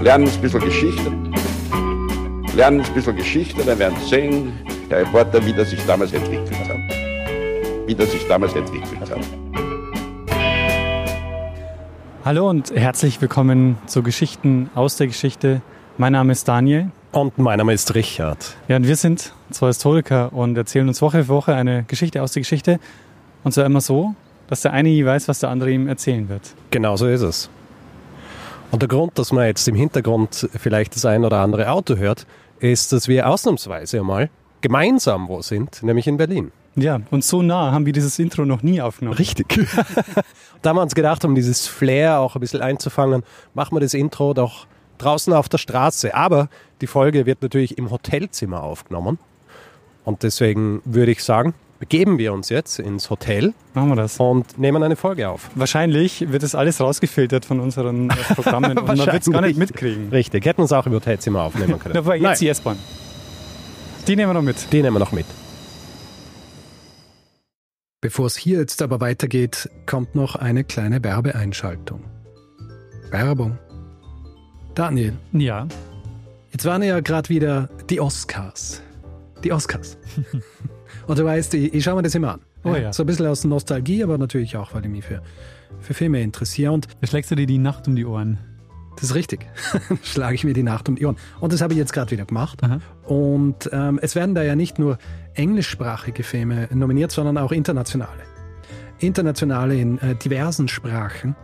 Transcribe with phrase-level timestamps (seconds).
[0.00, 1.12] lernen ein bisschen Geschichte.
[2.56, 4.52] Lernen ein bisschen Geschichte, dann werden Sie sehen,
[4.90, 6.78] der Reporter, wie das sich damals entwickelt hat.
[7.86, 9.20] Wie das sich damals entwickelt hat.
[12.24, 15.60] Hallo und herzlich willkommen zu Geschichten aus der Geschichte.
[15.98, 16.90] Mein Name ist Daniel.
[17.12, 18.56] Und mein Name ist Richard.
[18.68, 22.32] Ja, und wir sind zwei Historiker und erzählen uns Woche für Woche eine Geschichte aus
[22.32, 22.80] der Geschichte.
[23.44, 24.14] Und zwar immer so,
[24.48, 26.54] dass der eine nie weiß, was der andere ihm erzählen wird.
[26.70, 27.50] Genau so ist es.
[28.70, 32.26] Und der Grund, dass man jetzt im Hintergrund vielleicht das ein oder andere Auto hört,
[32.60, 36.52] ist, dass wir ausnahmsweise einmal gemeinsam wo sind, nämlich in Berlin.
[36.76, 39.16] Ja, und so nah haben wir dieses Intro noch nie aufgenommen.
[39.16, 39.48] Richtig.
[40.62, 43.92] da haben wir uns gedacht, um dieses Flair auch ein bisschen einzufangen, machen wir das
[43.92, 44.66] Intro doch
[44.98, 46.14] draußen auf der Straße.
[46.14, 46.48] Aber
[46.80, 49.18] die Folge wird natürlich im Hotelzimmer aufgenommen.
[50.04, 53.54] Und deswegen würde ich sagen, begeben wir uns jetzt ins Hotel.
[53.74, 54.18] Machen wir das.
[54.20, 55.50] Und nehmen eine Folge auf.
[55.56, 59.58] Wahrscheinlich wird das alles rausgefiltert von unseren äh, Programmen und man wird es gar nicht
[59.58, 60.10] mitkriegen.
[60.10, 61.96] Richtig, hätten uns auch im Hotelzimmer aufnehmen können.
[61.96, 62.36] Aber jetzt Nein.
[62.38, 62.78] die S-Bahn.
[64.06, 64.72] Die nehmen wir noch mit.
[64.72, 65.26] Die nehmen wir noch mit.
[68.02, 72.02] Bevor es hier jetzt aber weitergeht, kommt noch eine kleine Werbeeinschaltung.
[73.10, 73.58] Werbung.
[74.74, 75.12] Daniel.
[75.32, 75.68] Ja.
[76.50, 78.82] Jetzt waren ja gerade wieder die Oscars.
[79.44, 79.98] Die Oscars.
[81.10, 82.40] Und du weißt, ich, ich schaue mir das immer an.
[82.62, 82.92] Oh ja.
[82.92, 85.22] So ein bisschen aus Nostalgie, aber natürlich auch, weil ich mich für,
[85.80, 86.70] für Filme interessiere.
[86.70, 88.38] Und da schlägst du dir die Nacht um die Ohren.
[88.94, 89.44] Das ist richtig.
[90.04, 91.16] Schlage ich mir die Nacht um die Ohren.
[91.40, 92.62] Und das habe ich jetzt gerade wieder gemacht.
[92.62, 92.78] Aha.
[93.08, 94.98] Und ähm, es werden da ja nicht nur
[95.34, 98.22] englischsprachige Filme nominiert, sondern auch internationale.
[99.00, 101.34] Internationale in äh, diversen Sprachen.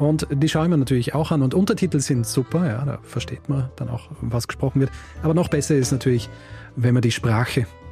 [0.00, 1.42] Und die schaue ich mir natürlich auch an.
[1.42, 4.90] Und Untertitel sind super, ja, da versteht man dann auch, was gesprochen wird.
[5.22, 6.28] Aber noch besser ist natürlich,
[6.74, 7.68] wenn man die Sprache,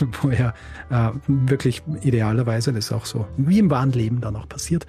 [0.22, 0.54] wo ja
[0.90, 4.86] äh, wirklich idealerweise, das ist auch so wie im wahren Leben dann auch passiert,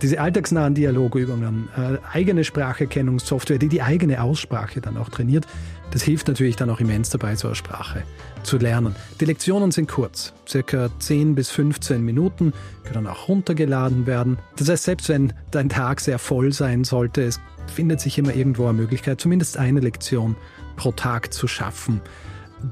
[0.00, 5.46] diese alltagsnahen Dialogübungen, äh, eigene Spracherkennungssoftware, die die eigene Aussprache dann auch trainiert,
[5.90, 8.02] das hilft natürlich dann auch immens dabei, so eine Sprache
[8.42, 8.96] zu lernen.
[9.20, 14.38] Die Lektionen sind kurz, circa 10 bis 15 Minuten, können auch runtergeladen werden.
[14.56, 18.66] Das heißt, selbst wenn dein Tag sehr voll sein sollte, es findet sich immer irgendwo
[18.66, 20.34] eine Möglichkeit, zumindest eine Lektion
[20.76, 22.00] pro Tag zu schaffen.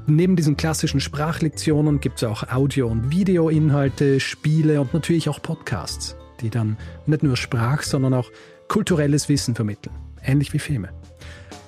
[0.07, 6.15] Neben diesen klassischen Sprachlektionen gibt es auch Audio- und Videoinhalte, Spiele und natürlich auch Podcasts,
[6.39, 8.31] die dann nicht nur Sprach, sondern auch
[8.67, 10.89] kulturelles Wissen vermitteln, ähnlich wie Filme.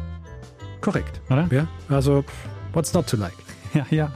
[0.81, 1.21] Korrekt.
[1.29, 1.49] Oder?
[1.50, 2.25] Ja, also
[2.73, 3.35] what's not to like?
[3.75, 4.12] Ja, ja.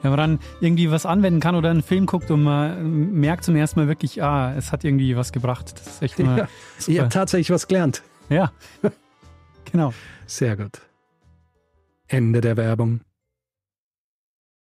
[0.00, 3.56] Wenn man dann irgendwie was anwenden kann oder einen Film guckt und man merkt zum
[3.56, 5.74] ersten Mal wirklich, ah, es hat irgendwie was gebracht.
[5.78, 6.48] Das ist echt immer ja,
[6.78, 6.92] super.
[6.92, 8.02] Ich habe tatsächlich was gelernt.
[8.30, 8.52] Ja,
[9.70, 9.92] genau.
[10.26, 10.80] Sehr gut.
[12.08, 13.00] Ende der Werbung.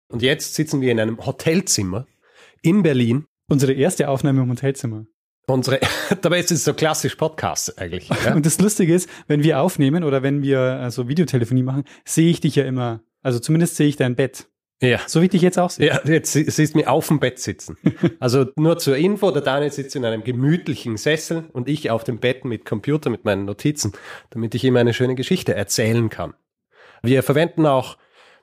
[0.08, 2.08] Und jetzt sitzen wir in einem Hotelzimmer
[2.66, 3.26] in Berlin.
[3.50, 5.06] Unsere erste Aufnahme im Hotelzimmer.
[5.48, 5.80] Unsere,
[6.22, 8.10] dabei ist es so klassisch Podcast eigentlich.
[8.26, 8.34] Ja?
[8.34, 12.30] Und das Lustige ist, wenn wir aufnehmen oder wenn wir so also Videotelefonie machen, sehe
[12.30, 13.02] ich dich ja immer.
[13.22, 14.48] Also zumindest sehe ich dein Bett.
[14.82, 15.00] Ja.
[15.08, 15.88] So wie ich dich jetzt auch sehe.
[15.88, 17.78] Ja, jetzt sie- siehst du mich auf dem Bett sitzen.
[18.20, 22.20] Also nur zur Info, der Daniel sitzt in einem gemütlichen Sessel und ich auf dem
[22.20, 23.94] Bett mit Computer, mit meinen Notizen,
[24.32, 26.34] damit ich ihm eine schöne Geschichte erzählen kann.
[27.04, 27.98] Wir verwenden auch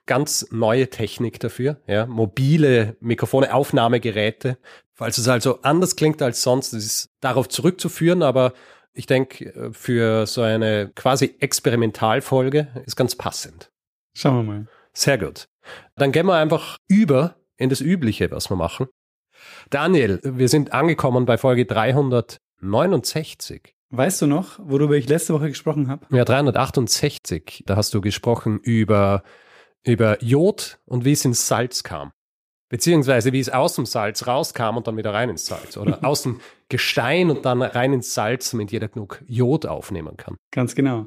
[0.07, 4.59] ganz neue Technik dafür, ja, mobile Mikrofone, Aufnahmegeräte.
[4.95, 8.53] Falls es also anders klingt als sonst, ist darauf zurückzuführen, aber
[8.95, 13.71] ich denke, für so eine quasi Experimentalfolge ist ganz passend.
[14.15, 14.67] Schauen wir mal.
[14.93, 15.49] Sehr gut.
[15.97, 18.89] Dann gehen wir einfach über in das Übliche, was wir machen.
[19.71, 23.75] Daniel, wir sind angekommen bei Folge 369.
[23.91, 26.05] Weißt du noch, worüber ich letzte Woche gesprochen habe?
[26.15, 27.63] Ja, 368.
[27.67, 29.23] Da hast du gesprochen über,
[29.85, 32.13] über Jod und wie es ins Salz kam.
[32.69, 35.77] Beziehungsweise wie es aus dem Salz rauskam und dann wieder rein ins Salz.
[35.77, 40.37] Oder aus dem Gestein und dann rein ins Salz, damit jeder genug Jod aufnehmen kann.
[40.51, 41.07] Ganz genau.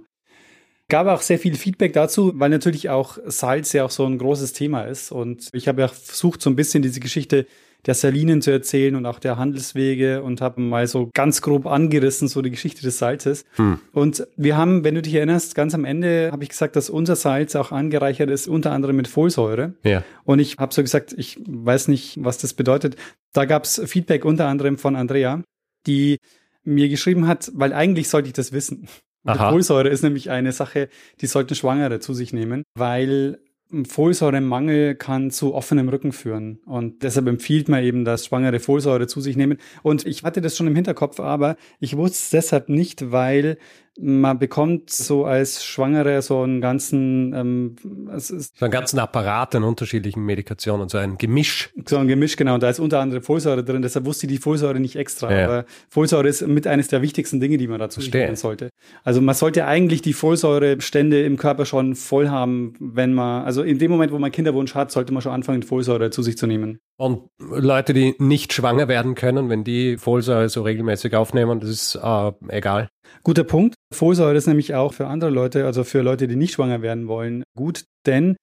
[0.88, 4.54] Gab auch sehr viel Feedback dazu, weil natürlich auch Salz ja auch so ein großes
[4.54, 5.12] Thema ist.
[5.12, 7.48] Und ich habe ja versucht, so ein bisschen diese Geschichte
[7.86, 12.28] der Salinen zu erzählen und auch der Handelswege und habe mal so ganz grob angerissen,
[12.28, 13.46] so die Geschichte des Salzes.
[13.56, 13.80] Hm.
[13.92, 17.16] Und wir haben, wenn du dich erinnerst, ganz am Ende habe ich gesagt, dass unser
[17.16, 19.76] Salz auch angereichert ist, unter anderem mit Folsäure.
[19.84, 20.04] Ja.
[20.24, 22.96] Und ich habe so gesagt, ich weiß nicht, was das bedeutet.
[23.34, 25.44] Da gab es Feedback unter anderem von Andrea,
[25.86, 26.18] die
[26.64, 28.88] mir geschrieben hat, weil eigentlich sollte ich das wissen.
[29.34, 30.90] Folsäure ist nämlich eine Sache,
[31.22, 33.40] die sollten Schwangere zu sich nehmen, weil
[33.88, 36.60] Folsäuremangel kann zu offenem Rücken führen.
[36.66, 39.58] Und deshalb empfiehlt man eben, dass Schwangere Folsäure zu sich nehmen.
[39.82, 43.58] Und ich hatte das schon im Hinterkopf, aber ich wusste es deshalb nicht, weil
[43.98, 47.76] man bekommt so als Schwangere so einen ganzen, ähm,
[48.14, 51.72] es ist So einen ganzen Apparat an unterschiedlichen Medikationen, so ein Gemisch.
[51.88, 52.56] so ein Gemisch, genau.
[52.56, 53.82] Und da ist unter anderem Folsäure drin.
[53.82, 55.34] Deshalb wusste ich die Folsäure nicht extra.
[55.34, 55.46] Ja.
[55.46, 58.70] Aber Folsäure ist mit eines der wichtigsten Dinge, die man dazu nehmen sollte.
[59.04, 63.80] Also man sollte eigentlich die Folsäurebestände im Körper schon voll haben, wenn man, also in
[63.80, 66.80] dem Moment, wo man Kinderwunsch hat, sollte man schon anfangen, Folsäure zu sich zu nehmen.
[66.98, 71.96] Und Leute, die nicht schwanger werden können, wenn die Folsäure so regelmäßig aufnehmen, das ist
[72.02, 72.90] äh, egal.
[73.24, 73.76] Guter Punkt.
[73.94, 77.44] Folsäure ist nämlich auch für andere Leute, also für Leute, die nicht schwanger werden wollen,
[77.56, 78.36] gut, denn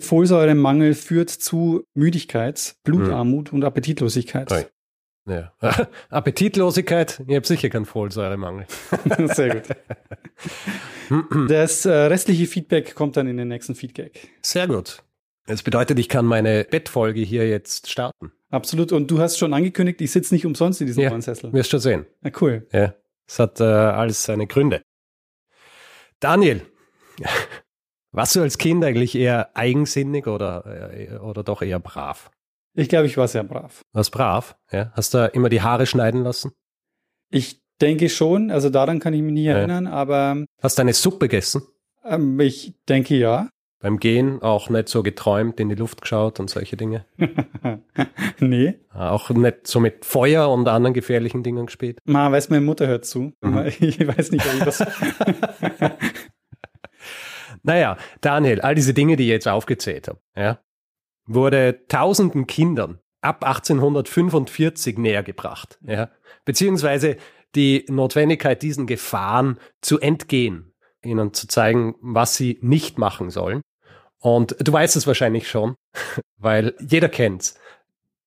[0.00, 4.50] Folsäuremangel führt zu Müdigkeit, Blutarmut und Appetitlosigkeit.
[4.52, 4.64] Oi.
[5.28, 5.52] Ja.
[6.10, 8.66] Appetitlosigkeit, ich habe sicher keinen Folsäuremangel.
[9.34, 9.62] Sehr gut.
[11.48, 14.28] Das äh, restliche Feedback kommt dann in den nächsten Feedback.
[14.42, 15.04] Sehr gut.
[15.46, 18.32] Das bedeutet, ich kann meine Bettfolge hier jetzt starten.
[18.50, 18.90] Absolut.
[18.90, 21.10] Und du hast schon angekündigt, ich sitze nicht umsonst in diesem Ja.
[21.10, 21.52] neuen Sessel.
[21.52, 22.06] Wirst schon sehen.
[22.22, 22.66] Na cool.
[22.72, 22.94] Ja.
[23.28, 24.82] Es hat äh, alles seine Gründe.
[26.20, 26.62] Daniel,
[28.12, 32.30] warst du als Kind eigentlich eher eigensinnig oder, äh, oder doch eher brav?
[32.74, 33.82] Ich glaube, ich war sehr brav.
[33.92, 34.56] Was brav?
[34.70, 34.92] Ja.
[34.94, 36.52] Hast du immer die Haare schneiden lassen?
[37.30, 39.56] Ich denke schon, also daran kann ich mich nie Ja.
[39.56, 41.62] erinnern, aber Hast du eine Suppe gegessen?
[42.04, 43.48] ähm, ich denke ja.
[43.78, 47.04] Beim Gehen auch nicht so geträumt, in die Luft geschaut und solche Dinge?
[48.40, 48.80] nee.
[48.92, 51.98] Auch nicht so mit Feuer und anderen gefährlichen Dingen gespielt?
[52.04, 53.32] Ma, weiß, meine Mutter hört zu.
[53.42, 53.66] Mhm.
[53.80, 54.86] Ich weiß nicht, ob ich das.
[57.62, 60.60] Naja, Daniel, all diese Dinge, die ich jetzt aufgezählt habe, ja,
[61.26, 66.10] wurde tausenden Kindern ab 1845 näher gebracht, ja,
[66.44, 67.16] beziehungsweise
[67.56, 70.75] die Notwendigkeit, diesen Gefahren zu entgehen,
[71.06, 73.62] ihnen zu zeigen, was sie nicht machen sollen.
[74.18, 75.74] Und du weißt es wahrscheinlich schon,
[76.38, 77.58] weil jeder kennt's,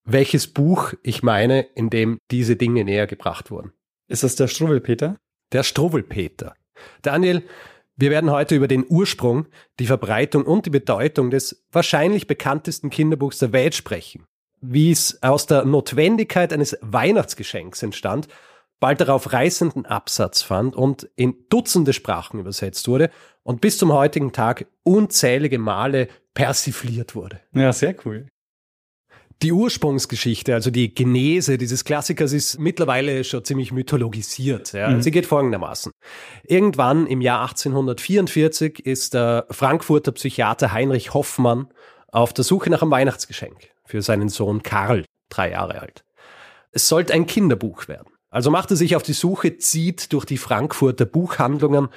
[0.06, 3.74] welches Buch ich meine, in dem diese Dinge näher gebracht wurden.
[4.08, 5.18] Ist das der Struwwelpeter?
[5.52, 6.56] Der Struwwelpeter.
[7.02, 7.44] Daniel,
[7.96, 9.48] wir werden heute über den Ursprung,
[9.80, 14.26] die Verbreitung und die Bedeutung des wahrscheinlich bekanntesten Kinderbuchs der Welt sprechen.
[14.62, 18.28] Wie es aus der Notwendigkeit eines Weihnachtsgeschenks entstand,
[18.80, 23.10] bald darauf reißenden Absatz fand und in Dutzende Sprachen übersetzt wurde
[23.44, 27.40] und bis zum heutigen Tag unzählige Male persifliert wurde.
[27.54, 28.28] Ja, sehr cool.
[29.42, 34.74] Die Ursprungsgeschichte, also die Genese dieses Klassikers ist mittlerweile schon ziemlich mythologisiert.
[34.74, 34.90] Ja.
[34.90, 35.02] Mhm.
[35.02, 35.94] Sie geht folgendermaßen.
[36.44, 41.70] Irgendwann im Jahr 1844 ist der Frankfurter Psychiater Heinrich Hoffmann
[42.12, 46.04] auf der Suche nach einem Weihnachtsgeschenk für seinen Sohn Karl, drei Jahre alt.
[46.72, 48.10] Es sollte ein Kinderbuch werden.
[48.30, 51.90] Also macht er sich auf die Suche, zieht durch die Frankfurter Buchhandlungen,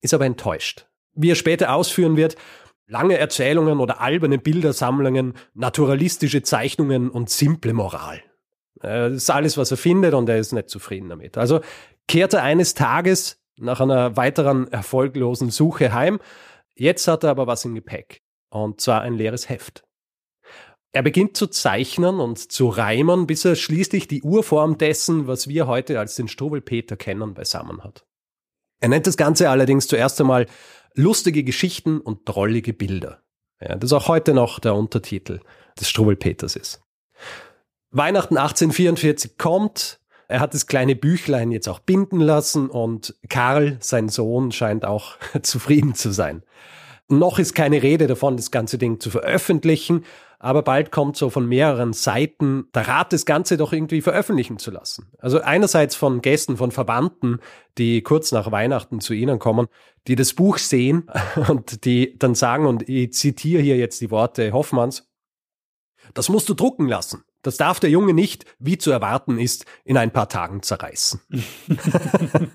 [0.00, 0.86] ist aber enttäuscht.
[1.14, 2.36] Wie er später ausführen wird,
[2.86, 8.22] lange Erzählungen oder alberne Bildersammlungen, naturalistische Zeichnungen und simple Moral.
[8.80, 11.38] Äh, Das ist alles, was er findet und er ist nicht zufrieden damit.
[11.38, 11.60] Also
[12.08, 16.20] kehrt er eines Tages nach einer weiteren erfolglosen Suche heim.
[16.74, 18.22] Jetzt hat er aber was im Gepäck.
[18.50, 19.85] Und zwar ein leeres Heft.
[20.92, 25.66] Er beginnt zu zeichnen und zu reimen, bis er schließlich die Urform dessen, was wir
[25.66, 28.06] heute als den Struwwelpeter kennen, beisammen hat.
[28.80, 30.46] Er nennt das Ganze allerdings zuerst einmal
[30.94, 33.22] lustige Geschichten und drollige Bilder.
[33.60, 35.40] Ja, das auch heute noch der Untertitel
[35.78, 36.82] des Struwelpeters ist.
[37.90, 44.08] Weihnachten 1844 kommt, er hat das kleine Büchlein jetzt auch binden lassen und Karl, sein
[44.08, 46.42] Sohn, scheint auch zufrieden zu sein.
[47.08, 50.04] Noch ist keine Rede davon, das ganze Ding zu veröffentlichen,
[50.46, 54.70] aber bald kommt so von mehreren Seiten der Rat, das Ganze doch irgendwie veröffentlichen zu
[54.70, 55.10] lassen.
[55.18, 57.40] Also einerseits von Gästen, von Verwandten,
[57.78, 59.66] die kurz nach Weihnachten zu ihnen kommen,
[60.06, 61.10] die das Buch sehen
[61.48, 65.10] und die dann sagen, und ich zitiere hier jetzt die Worte Hoffmanns,
[66.14, 67.24] das musst du drucken lassen.
[67.42, 71.20] Das darf der Junge nicht, wie zu erwarten ist, in ein paar Tagen zerreißen.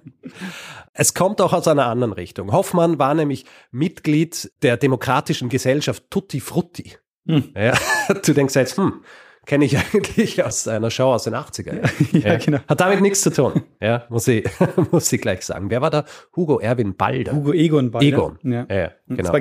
[0.93, 2.53] es kommt auch aus einer anderen Richtung.
[2.53, 6.93] Hoffmann war nämlich Mitglied der Demokratischen Gesellschaft Tutti Frutti.
[7.27, 7.43] Hm.
[7.55, 7.73] Ja,
[8.25, 9.01] du denkst jetzt, hm,
[9.45, 11.89] kenne ich eigentlich aus einer Show aus den 80er.
[12.11, 12.59] Ja, ja, genau.
[12.67, 13.63] Hat damit nichts zu tun.
[13.79, 14.45] Ja, muss ich,
[14.91, 15.69] muss ich gleich sagen.
[15.69, 16.05] Wer war da?
[16.35, 17.33] Hugo Erwin Balder.
[17.33, 18.07] Hugo Egon Balder.
[18.07, 18.39] Egon.
[18.43, 19.33] Ja, ja genau.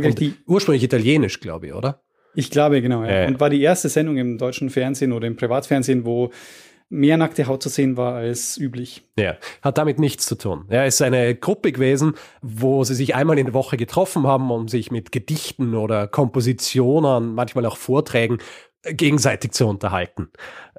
[0.46, 2.02] Ursprünglich italienisch, glaube ich, oder?
[2.34, 3.04] Ich glaube, genau.
[3.04, 3.26] Ja.
[3.26, 6.30] Und war die erste Sendung im deutschen Fernsehen oder im Privatfernsehen, wo
[6.90, 9.02] mehr nackte Haut zu sehen war als üblich.
[9.16, 10.66] Ja, hat damit nichts zu tun.
[10.70, 14.50] Ja, es ist eine Gruppe gewesen, wo sie sich einmal in der Woche getroffen haben,
[14.50, 18.38] um sich mit Gedichten oder Kompositionen, manchmal auch Vorträgen
[18.84, 20.30] gegenseitig zu unterhalten.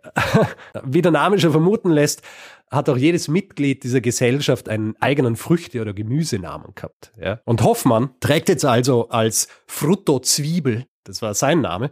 [0.84, 2.22] Wie der Name schon vermuten lässt,
[2.70, 7.12] hat auch jedes Mitglied dieser Gesellschaft einen eigenen Früchte- oder Gemüsenamen gehabt.
[7.22, 7.40] Ja?
[7.46, 11.92] Und Hoffmann trägt jetzt also als Frutto Zwiebel das war sein Name,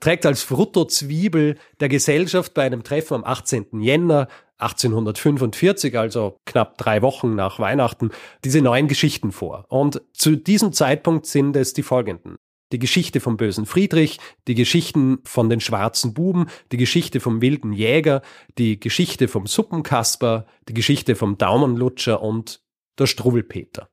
[0.00, 3.80] trägt als Brutto-Zwiebel der Gesellschaft bei einem Treffen am 18.
[3.80, 4.28] Jänner
[4.58, 8.10] 1845, also knapp drei Wochen nach Weihnachten,
[8.44, 9.64] diese neuen Geschichten vor.
[9.68, 12.36] Und zu diesem Zeitpunkt sind es die folgenden.
[12.72, 17.72] Die Geschichte vom bösen Friedrich, die Geschichten von den schwarzen Buben, die Geschichte vom wilden
[17.72, 18.22] Jäger,
[18.58, 22.62] die Geschichte vom Suppenkasper, die Geschichte vom Daumenlutscher und
[22.98, 23.88] der Struwelpeter.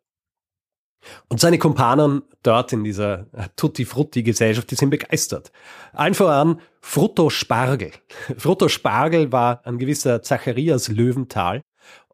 [1.29, 5.51] Und seine Kumpanen dort in dieser Tutti-Frutti-Gesellschaft, die sind begeistert.
[5.93, 7.91] Allen voran Frutto Spargel.
[8.37, 11.61] Frutto Spargel war ein gewisser Zacharias Löwenthal.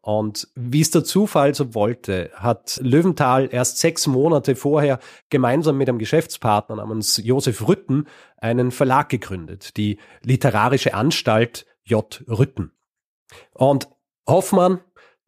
[0.04, 4.98] Und wie es der Zufall so wollte, hat Löwenthal erst sechs Monate vorher
[5.30, 12.22] gemeinsam mit einem Geschäftspartner namens Josef Rütten einen Verlag gegründet, die Literarische Anstalt J.
[12.28, 12.72] Rütten.
[13.54, 13.88] Und
[14.28, 14.80] Hoffmann,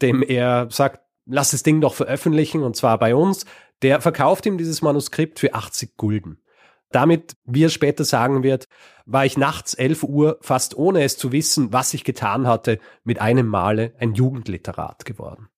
[0.03, 3.45] dem er sagt, lass das Ding doch veröffentlichen und zwar bei uns.
[3.83, 6.39] Der verkauft ihm dieses Manuskript für 80 Gulden.
[6.91, 8.69] Damit, wie er später sagen wird,
[9.05, 13.21] war ich nachts 11 Uhr, fast ohne es zu wissen, was ich getan hatte, mit
[13.21, 15.49] einem Male ein Jugendliterat geworden.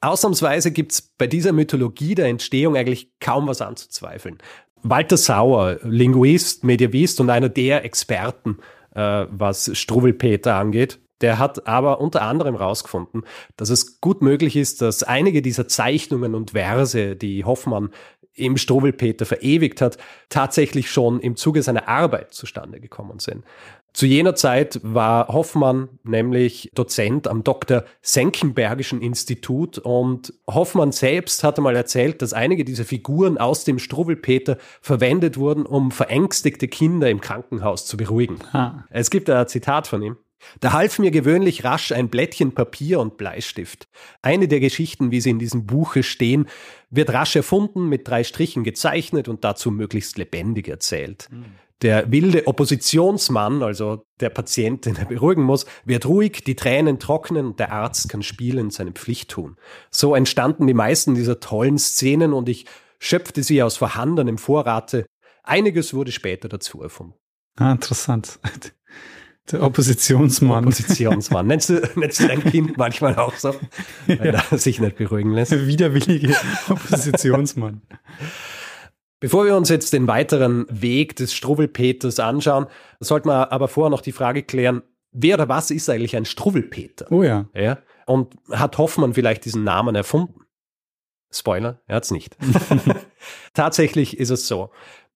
[0.00, 4.38] Ausnahmsweise gibt's bei dieser Mythologie der Entstehung eigentlich kaum was anzuzweifeln.
[4.82, 8.58] Walter Sauer, Linguist, Medievist und einer der Experten,
[8.94, 13.22] äh, was Struwelpeter angeht, der hat aber unter anderem herausgefunden,
[13.56, 17.90] dass es gut möglich ist, dass einige dieser Zeichnungen und Verse, die Hoffmann
[18.34, 19.98] im Struwelpeter verewigt hat,
[20.28, 23.44] tatsächlich schon im Zuge seiner Arbeit zustande gekommen sind.
[23.94, 27.84] Zu jener Zeit war Hoffmann nämlich Dozent am Dr.
[28.00, 34.58] Senckenbergischen Institut und Hoffmann selbst hatte mal erzählt, dass einige dieser Figuren aus dem Struwelpeter
[34.80, 38.38] verwendet wurden, um verängstigte Kinder im Krankenhaus zu beruhigen.
[38.52, 38.84] Ah.
[38.90, 40.16] Es gibt ein Zitat von ihm.
[40.60, 43.88] Da half mir gewöhnlich rasch ein Blättchen Papier und Bleistift.
[44.22, 46.46] Eine der Geschichten, wie sie in diesem Buche stehen,
[46.90, 51.28] wird rasch erfunden, mit drei Strichen gezeichnet und dazu möglichst lebendig erzählt.
[51.30, 51.44] Mhm.
[51.82, 57.46] Der wilde Oppositionsmann, also der Patient, den er beruhigen muss, wird ruhig, die Tränen trocknen
[57.46, 59.56] und der Arzt kann spielend seine Pflicht tun.
[59.90, 62.66] So entstanden die meisten dieser tollen Szenen und ich
[62.98, 65.06] schöpfte sie aus vorhandenem Vorrate.
[65.44, 67.14] Einiges wurde später dazu erfunden.
[67.56, 68.40] Ah, interessant.
[69.52, 70.64] Der Oppositionsmann.
[70.64, 71.46] Oppositionsmann.
[71.46, 73.54] nennst, du, nennst du dein Kind manchmal auch so,
[74.06, 74.42] weil ja.
[74.50, 75.52] er sich nicht beruhigen lässt?
[75.52, 76.34] Widerwillige
[76.68, 77.82] Oppositionsmann.
[79.20, 82.66] Bevor wir uns jetzt den weiteren Weg des Struwwelpeters anschauen,
[83.00, 87.10] sollten wir aber vorher noch die Frage klären, wer oder was ist eigentlich ein Struwwelpeter?
[87.10, 87.46] Oh ja.
[87.54, 87.78] ja.
[88.06, 90.42] Und hat Hoffmann vielleicht diesen Namen erfunden?
[91.30, 92.36] Spoiler, er hat's nicht.
[93.54, 94.70] Tatsächlich ist es so.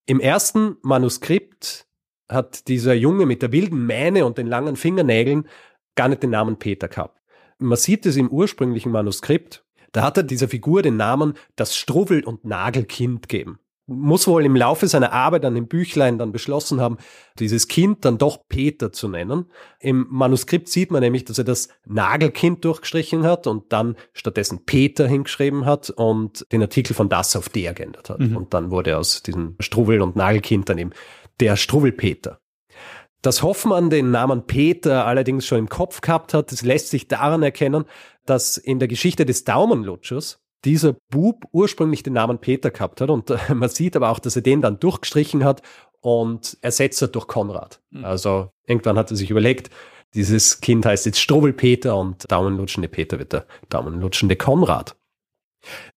[0.04, 1.86] Im ersten Manuskript
[2.32, 5.46] hat dieser Junge mit der wilden Mähne und den langen Fingernägeln
[5.94, 7.20] gar nicht den Namen Peter gehabt.
[7.58, 12.24] Man sieht es im ursprünglichen Manuskript, da hat er dieser Figur den Namen das Struwwel-
[12.24, 13.58] und Nagelkind geben.
[13.86, 16.98] Muss wohl im Laufe seiner Arbeit an dem Büchlein dann beschlossen haben,
[17.38, 19.46] dieses Kind dann doch Peter zu nennen.
[19.80, 25.08] Im Manuskript sieht man nämlich, dass er das Nagelkind durchgestrichen hat und dann stattdessen Peter
[25.08, 28.20] hingeschrieben hat und den Artikel von das auf der geändert hat.
[28.20, 28.36] Mhm.
[28.36, 30.92] Und dann wurde aus diesem Struwwel- und Nagelkind dann eben
[31.42, 32.38] der Struwwelpeter.
[33.20, 37.42] Dass Hoffmann den Namen Peter allerdings schon im Kopf gehabt hat, das lässt sich daran
[37.42, 37.84] erkennen,
[38.26, 43.30] dass in der Geschichte des Daumenlutschers dieser Bub ursprünglich den Namen Peter gehabt hat und
[43.30, 45.62] äh, man sieht aber auch, dass er den dann durchgestrichen hat
[46.00, 47.80] und ersetzt hat durch Konrad.
[47.90, 48.04] Mhm.
[48.04, 49.70] Also irgendwann hat er sich überlegt,
[50.14, 54.94] dieses Kind heißt jetzt Struwelpeter und Daumenlutschende Peter wird der Daumenlutschende Konrad.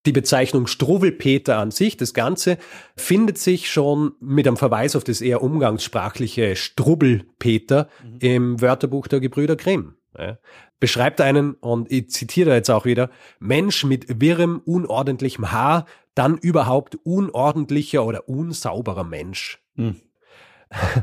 [0.05, 2.57] Die Bezeichnung Struwelpeter an sich, das Ganze,
[2.95, 8.17] findet sich schon mit einem Verweis auf das eher umgangssprachliche Strubbelpeter mhm.
[8.19, 9.95] im Wörterbuch der Gebrüder Grimm.
[10.17, 10.37] Ja.
[10.79, 16.97] Beschreibt einen, und ich zitiere jetzt auch wieder, Mensch mit wirrem, unordentlichem Haar, dann überhaupt
[17.03, 19.61] unordentlicher oder unsauberer Mensch.
[19.75, 20.01] Mhm.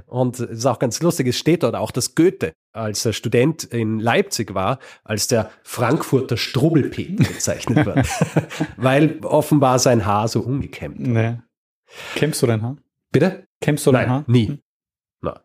[0.06, 3.64] Und es ist auch ganz lustig, es steht dort auch, dass Goethe, als er Student
[3.64, 8.06] in Leipzig war, als der Frankfurter Strubbelpeter bezeichnet wird.
[8.76, 11.22] Weil offenbar sein Haar so ungekämmt war.
[11.22, 11.38] Nee.
[12.14, 12.76] Kämmst du dein Haar?
[13.10, 13.46] Bitte?
[13.60, 14.24] Kämmst du dein Nein, Haar?
[14.26, 14.46] Nie.
[14.48, 14.58] Hm.
[15.20, 15.38] Nein.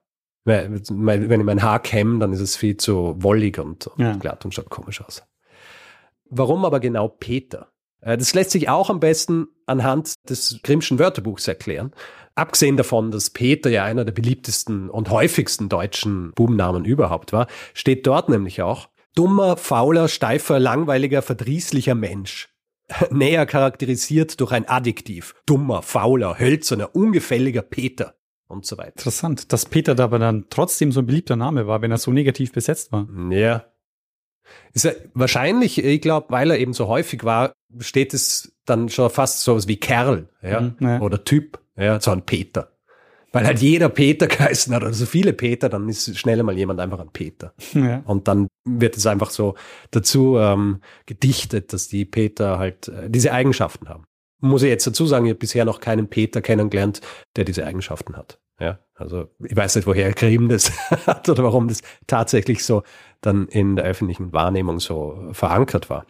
[0.45, 4.15] Wenn ich mein Haar kämme, dann ist es viel zu wollig und, und ja.
[4.15, 5.23] glatt und schaut komisch aus.
[6.29, 7.71] Warum aber genau Peter?
[8.01, 11.93] Äh, das lässt sich auch am besten anhand des Grimmschen Wörterbuchs erklären.
[12.37, 18.05] Abgesehen davon, dass Peter ja einer der beliebtesten und häufigsten deutschen Bubennamen überhaupt war, steht
[18.05, 22.49] dort nämlich auch dummer, fauler, steifer, langweiliger, verdrießlicher Mensch.
[23.09, 25.33] Näher charakterisiert durch ein Adjektiv.
[25.47, 28.13] Dummer, fauler, hölzerner, ungefälliger Peter
[28.47, 28.89] und so weiter.
[28.97, 32.11] Interessant, dass Peter da aber dann trotzdem so ein beliebter Name war, wenn er so
[32.11, 33.07] negativ besetzt war.
[33.31, 33.65] Ja.
[34.73, 39.09] Ist ja wahrscheinlich, ich glaube, weil er eben so häufig war, steht es dann schon
[39.09, 40.61] fast so was wie Kerl ja?
[40.61, 41.01] Mhm, ja.
[41.01, 42.71] oder Typ ja, so ein Peter.
[43.31, 46.79] Weil halt jeder Peter geheißen hat, oder so viele Peter, dann ist schnell mal jemand
[46.79, 47.53] einfach ein Peter.
[47.73, 48.01] Ja.
[48.05, 49.55] Und dann wird es einfach so
[49.91, 54.05] dazu ähm, gedichtet, dass die Peter halt äh, diese Eigenschaften haben.
[54.39, 57.01] Muss ich jetzt dazu sagen, ich habe bisher noch keinen Peter kennengelernt,
[57.35, 58.39] der diese Eigenschaften hat.
[58.59, 60.71] Ja, also ich weiß nicht, woher Grimm das
[61.07, 62.83] hat oder warum das tatsächlich so
[63.21, 66.05] dann in der öffentlichen Wahrnehmung so verankert war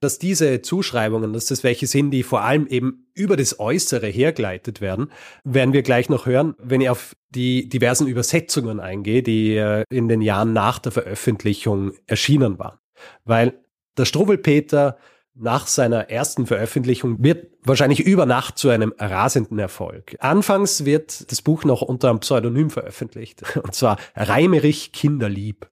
[0.00, 4.80] dass diese Zuschreibungen, dass das welche sind, die vor allem eben über das Äußere hergeleitet
[4.80, 5.10] werden,
[5.44, 10.08] werden wir gleich noch hören, wenn ich auf die diversen Übersetzungen eingehe, die äh, in
[10.08, 12.78] den Jahren nach der Veröffentlichung erschienen waren.
[13.24, 13.54] Weil
[13.96, 14.98] der Struwelpeter
[15.34, 20.16] nach seiner ersten Veröffentlichung wird wahrscheinlich über Nacht zu einem rasenden Erfolg.
[20.18, 25.68] Anfangs wird das Buch noch unter einem Pseudonym veröffentlicht, und zwar Reimerich Kinderlieb.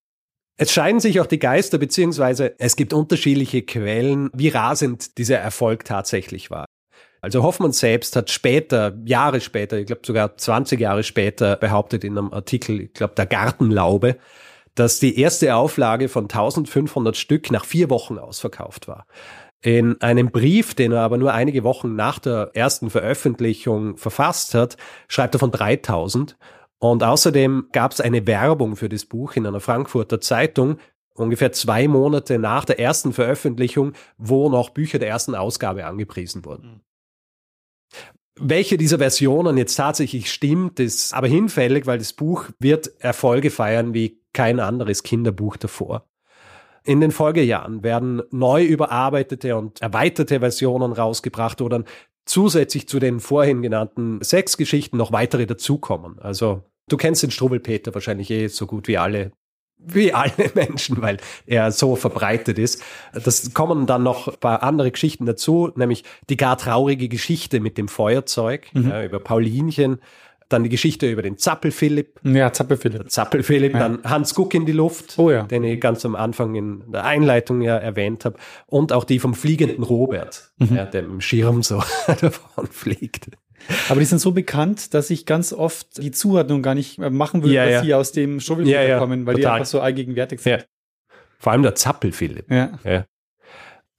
[0.59, 5.85] Es scheiden sich auch die Geister, beziehungsweise es gibt unterschiedliche Quellen, wie rasend dieser Erfolg
[5.85, 6.64] tatsächlich war.
[7.21, 12.16] Also Hoffmann selbst hat später, Jahre später, ich glaube sogar 20 Jahre später, behauptet in
[12.16, 14.16] einem Artikel, ich glaube der Gartenlaube,
[14.75, 19.07] dass die erste Auflage von 1500 Stück nach vier Wochen ausverkauft war.
[19.62, 24.77] In einem Brief, den er aber nur einige Wochen nach der ersten Veröffentlichung verfasst hat,
[25.09, 26.37] schreibt er von 3000
[26.79, 30.79] und außerdem gab es eine Werbung für das Buch in einer Frankfurter Zeitung,
[31.15, 36.83] ungefähr zwei Monate nach der ersten Veröffentlichung, wo noch Bücher der ersten Ausgabe angepriesen wurden.
[38.39, 43.95] Welche dieser Versionen jetzt tatsächlich stimmt, ist aber hinfällig, weil das Buch wird Erfolge feiern
[43.95, 46.07] wie kein anderes Kinderbuch davor.
[46.85, 51.85] In den Folgejahren werden neu überarbeitete und erweiterte Versionen rausgebracht oder
[52.27, 56.19] zusätzlich zu den vorhin genannten sechs Geschichten noch weitere dazukommen.
[56.19, 59.33] Also du kennst den Struwelpeter wahrscheinlich eh so gut wie alle
[59.79, 62.83] wie alle Menschen, weil er so verbreitet ist.
[63.12, 67.79] Das kommen dann noch ein paar andere Geschichten dazu, nämlich die gar traurige Geschichte mit
[67.79, 68.89] dem Feuerzeug mhm.
[68.89, 70.01] ja, über Paulinchen,
[70.49, 72.21] dann die Geschichte über den Zappel-Philipp.
[72.23, 73.11] Ja, Zappel-Philipp.
[73.11, 73.79] Zappel-Philipp, ja.
[73.79, 75.43] dann Hans Guck in die Luft, oh, ja.
[75.43, 78.37] den ich ganz am Anfang in der Einleitung ja erwähnt habe.
[78.67, 80.77] Und auch die vom fliegenden Robert, mhm.
[80.77, 81.83] ja, der im Schirm so
[82.21, 83.29] davon fliegt.
[83.89, 87.55] Aber die sind so bekannt, dass ich ganz oft die Zuordnung gar nicht machen würde,
[87.55, 89.51] ja, dass sie aus dem Struwwelpeter ja, kommen, weil total.
[89.51, 90.69] die einfach so allgegenwärtig sind.
[91.39, 92.51] Vor allem der Zappel-Philipp.
[92.51, 92.79] Ja.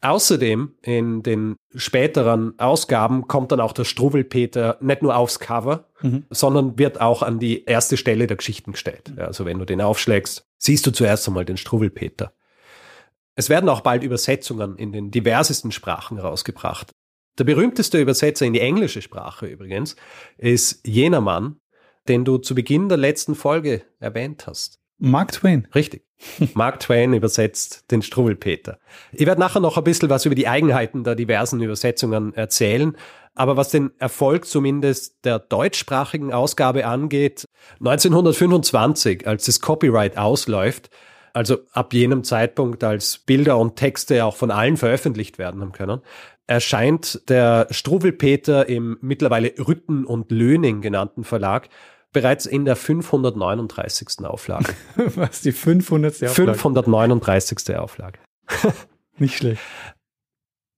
[0.01, 6.25] Außerdem in den späteren Ausgaben kommt dann auch der Struwelpeter nicht nur aufs Cover, mhm.
[6.29, 9.11] sondern wird auch an die erste Stelle der Geschichten gestellt.
[9.17, 12.31] Ja, also wenn du den aufschlägst, siehst du zuerst einmal den Struwelpeter.
[13.35, 16.91] Es werden auch bald Übersetzungen in den diversesten Sprachen rausgebracht.
[17.39, 19.95] Der berühmteste Übersetzer in die englische Sprache übrigens
[20.37, 21.59] ist jener Mann,
[22.07, 24.79] den du zu Beginn der letzten Folge erwähnt hast.
[24.99, 25.67] Mark Twain.
[25.75, 26.03] Richtig.
[26.55, 28.79] Mark Twain übersetzt den Struwelpeter.
[29.11, 32.97] Ich werde nachher noch ein bisschen was über die Eigenheiten der diversen Übersetzungen erzählen.
[33.35, 37.45] Aber was den Erfolg zumindest der deutschsprachigen Ausgabe angeht,
[37.79, 40.89] 1925, als das Copyright ausläuft,
[41.33, 46.01] also ab jenem Zeitpunkt, als Bilder und Texte auch von allen veröffentlicht werden haben können,
[46.47, 51.69] erscheint der Struwelpeter im mittlerweile Rütten und Löning genannten Verlag
[52.13, 54.25] bereits in der 539.
[54.25, 54.73] Auflage.
[54.95, 56.13] Was, die 500.
[56.15, 56.29] Auflage?
[56.29, 57.77] 539.
[57.77, 58.19] Auflage.
[59.17, 59.61] Nicht schlecht.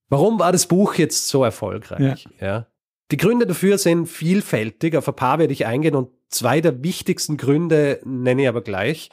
[0.09, 2.27] Warum war das Buch jetzt so erfolgreich?
[2.39, 2.47] Ja.
[2.47, 2.67] ja.
[3.11, 4.95] Die Gründe dafür sind vielfältig.
[4.95, 9.09] Auf ein paar werde ich eingehen und zwei der wichtigsten Gründe nenne ich aber gleich.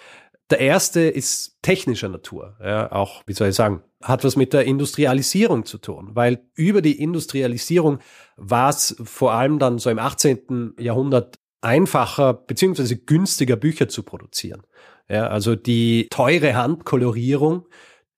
[0.51, 2.57] Der erste ist technischer Natur.
[2.63, 6.83] Ja, auch, wie soll ich sagen, hat was mit der Industrialisierung zu tun, weil über
[6.83, 7.99] die Industrialisierung
[8.37, 10.75] war es vor allem dann so im 18.
[10.79, 14.63] Jahrhundert einfacher beziehungsweise günstiger Bücher zu produzieren.
[15.09, 17.67] Ja, also die teure Handkolorierung,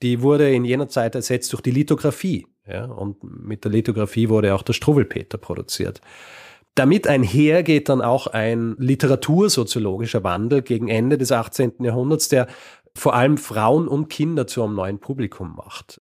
[0.02, 2.46] die wurde in jener Zeit ersetzt durch die Lithografie.
[2.66, 6.00] Ja, und mit der Lithografie wurde auch der Struwwelpeter produziert.
[6.74, 11.72] Damit einhergeht dann auch ein literatursoziologischer Wandel gegen Ende des 18.
[11.80, 12.46] Jahrhunderts, der
[12.94, 16.00] vor allem Frauen und Kinder zu einem neuen Publikum macht.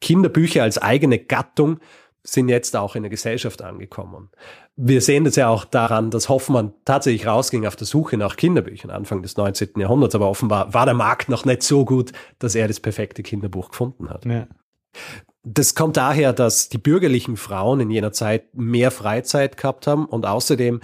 [0.00, 1.78] Kinderbücher als eigene Gattung
[2.24, 4.30] sind jetzt auch in der Gesellschaft angekommen.
[4.80, 8.92] Wir sehen das ja auch daran, dass Hoffmann tatsächlich rausging auf der Suche nach Kinderbüchern
[8.92, 9.70] Anfang des 19.
[9.76, 13.70] Jahrhunderts, aber offenbar war der Markt noch nicht so gut, dass er das perfekte Kinderbuch
[13.70, 14.24] gefunden hat.
[14.24, 14.46] Ja.
[15.42, 20.26] Das kommt daher, dass die bürgerlichen Frauen in jener Zeit mehr Freizeit gehabt haben und
[20.26, 20.80] außerdem,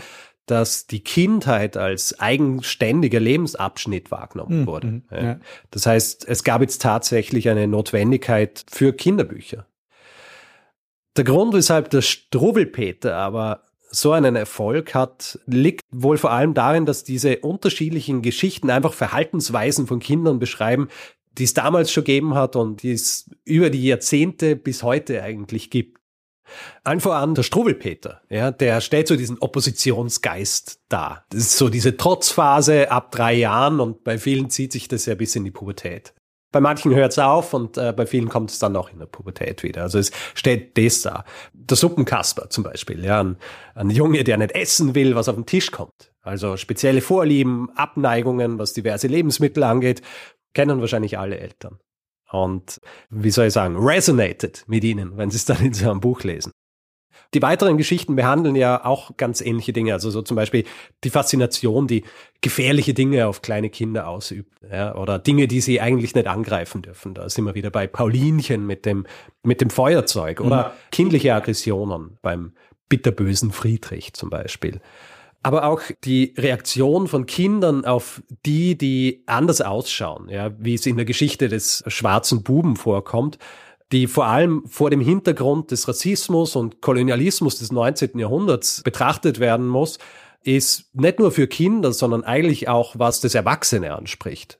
[0.46, 4.66] dass die Kindheit als eigenständiger Lebensabschnitt wahrgenommen mhm.
[4.66, 5.02] wurde.
[5.12, 5.38] Ja.
[5.70, 9.66] Das heißt, es gab jetzt tatsächlich eine Notwendigkeit für Kinderbücher.
[11.16, 13.62] Der Grund, weshalb der Struwwelpeter aber
[13.94, 19.86] so einen Erfolg hat, liegt wohl vor allem darin, dass diese unterschiedlichen Geschichten einfach Verhaltensweisen
[19.86, 20.88] von Kindern beschreiben,
[21.38, 25.70] die es damals schon gegeben hat und die es über die Jahrzehnte bis heute eigentlich
[25.70, 25.98] gibt.
[26.84, 31.24] Allen voran der Struwwelpeter, ja, der stellt so diesen Oppositionsgeist dar.
[31.30, 35.14] Das ist so diese Trotzphase ab drei Jahren und bei vielen zieht sich das ja
[35.14, 36.14] bis in die Pubertät.
[36.54, 39.06] Bei manchen hört es auf und äh, bei vielen kommt es dann auch in der
[39.06, 39.82] Pubertät wieder.
[39.82, 41.24] Also es stellt das da.
[41.52, 43.36] Der Suppenkasper zum Beispiel, ja, ein,
[43.74, 46.12] ein Junge, der nicht essen will, was auf den Tisch kommt.
[46.22, 50.00] Also spezielle Vorlieben, Abneigungen, was diverse Lebensmittel angeht
[50.54, 51.78] kennen wahrscheinlich alle Eltern.
[52.30, 56.00] Und wie soll ich sagen, resonated mit ihnen, wenn sie es dann in so einem
[56.00, 56.52] Buch lesen.
[57.34, 59.92] Die weiteren Geschichten behandeln ja auch ganz ähnliche Dinge.
[59.92, 60.64] Also so zum Beispiel
[61.02, 62.04] die Faszination, die
[62.40, 64.52] gefährliche Dinge auf kleine Kinder ausübt.
[64.70, 67.14] Ja, oder Dinge, die sie eigentlich nicht angreifen dürfen.
[67.14, 69.06] Da sind wir wieder bei Paulinchen mit dem,
[69.42, 70.40] mit dem Feuerzeug.
[70.40, 70.90] Oder mhm.
[70.92, 72.52] kindliche Aggressionen beim
[72.88, 74.80] bitterbösen Friedrich zum Beispiel
[75.44, 80.96] aber auch die Reaktion von Kindern auf die, die anders ausschauen, ja, wie es in
[80.96, 83.38] der Geschichte des schwarzen Buben vorkommt,
[83.92, 88.18] die vor allem vor dem Hintergrund des Rassismus und Kolonialismus des 19.
[88.18, 89.98] Jahrhunderts betrachtet werden muss,
[90.42, 94.58] ist nicht nur für Kinder, sondern eigentlich auch, was das Erwachsene anspricht.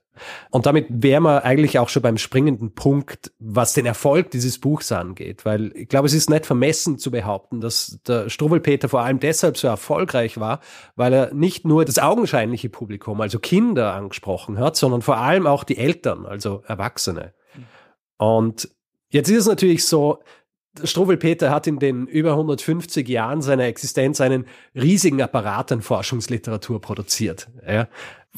[0.49, 4.91] Und damit wären wir eigentlich auch schon beim springenden Punkt, was den Erfolg dieses Buchs
[4.91, 5.45] angeht.
[5.45, 9.57] Weil ich glaube, es ist nicht vermessen zu behaupten, dass der Struwwelpeter vor allem deshalb
[9.57, 10.61] so erfolgreich war,
[10.95, 15.63] weil er nicht nur das augenscheinliche Publikum, also Kinder angesprochen hat, sondern vor allem auch
[15.63, 17.33] die Eltern, also Erwachsene.
[18.17, 18.69] Und
[19.15, 20.19] jetzt ist es natürlich so,
[20.83, 27.47] Struwwelpeter hat in den über 150 Jahren seiner Existenz einen riesigen Apparat an Forschungsliteratur produziert.
[27.65, 27.87] Ja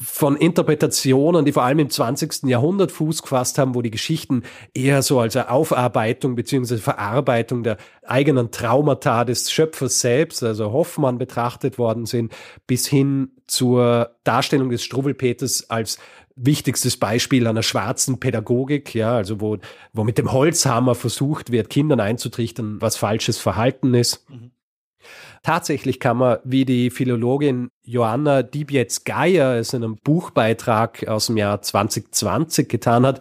[0.00, 2.44] von Interpretationen, die vor allem im 20.
[2.44, 8.50] Jahrhundert Fuß gefasst haben, wo die Geschichten eher so als Aufarbeitung beziehungsweise Verarbeitung der eigenen
[8.50, 12.32] Traumata des Schöpfers selbst, also Hoffmann betrachtet worden sind,
[12.66, 15.98] bis hin zur Darstellung des Struwwelpeters als
[16.40, 19.58] wichtigstes Beispiel einer schwarzen Pädagogik, ja, also wo,
[19.92, 24.28] wo mit dem Holzhammer versucht wird, Kindern einzutrichtern, was falsches Verhalten ist.
[24.30, 24.52] Mhm.
[25.42, 31.62] Tatsächlich kann man, wie die Philologin Joanna Dibietz-Geier es in einem Buchbeitrag aus dem Jahr
[31.62, 33.20] 2020 getan hat,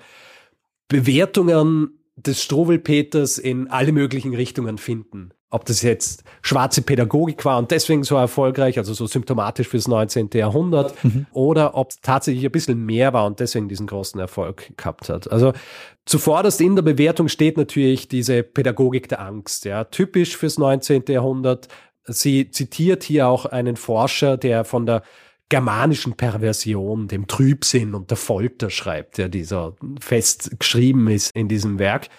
[0.88, 5.32] Bewertungen des Struwwelpeters in alle möglichen Richtungen finden.
[5.50, 10.30] Ob das jetzt schwarze Pädagogik war und deswegen so erfolgreich, also so symptomatisch fürs 19.
[10.34, 11.26] Jahrhundert, mhm.
[11.32, 15.32] oder ob es tatsächlich ein bisschen mehr war und deswegen diesen großen Erfolg gehabt hat.
[15.32, 15.54] Also
[16.06, 21.04] zuvorderst in der Bewertung steht natürlich diese Pädagogik der Angst, ja, typisch fürs 19.
[21.08, 21.70] Jahrhundert,
[22.08, 25.04] Sie zitiert hier auch einen Forscher, der von der
[25.50, 31.80] germanischen Perversion, dem Trübsinn und der Folter schreibt, der dieser fest geschrieben ist in diesem
[31.80, 32.10] Werk.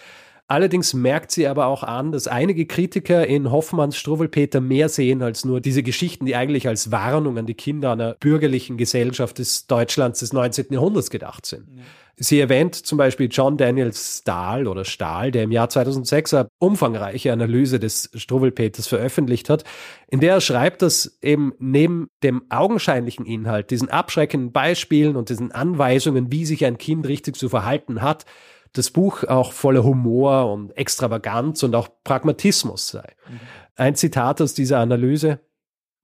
[0.50, 5.44] Allerdings merkt sie aber auch an, dass einige Kritiker in Hoffmanns Struwwelpeter mehr sehen als
[5.44, 10.20] nur diese Geschichten, die eigentlich als Warnung an die Kinder einer bürgerlichen Gesellschaft des Deutschlands
[10.20, 10.68] des 19.
[10.70, 11.68] Jahrhunderts gedacht sind.
[11.76, 11.82] Ja.
[12.20, 17.32] Sie erwähnt zum Beispiel John Daniel Stahl oder Stahl, der im Jahr 2006 eine umfangreiche
[17.32, 19.62] Analyse des Struwwelpeters veröffentlicht hat,
[20.08, 25.52] in der er schreibt, dass eben neben dem augenscheinlichen Inhalt, diesen abschreckenden Beispielen und diesen
[25.52, 28.24] Anweisungen, wie sich ein Kind richtig zu verhalten hat,
[28.72, 33.14] das Buch auch voller Humor und Extravaganz und auch Pragmatismus sei.
[33.28, 33.40] Mhm.
[33.76, 35.40] Ein Zitat aus dieser Analyse.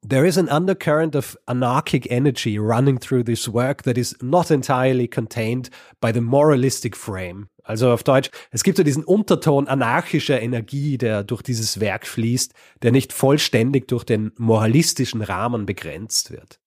[0.06, 5.08] There is an undercurrent of anarchic energy running through this work that is not entirely
[5.08, 7.48] contained by the moralistic frame.
[7.62, 12.52] Also auf Deutsch, es gibt so diesen Unterton anarchischer Energie, der durch dieses Werk fließt,
[12.82, 16.60] der nicht vollständig durch den moralistischen Rahmen begrenzt wird.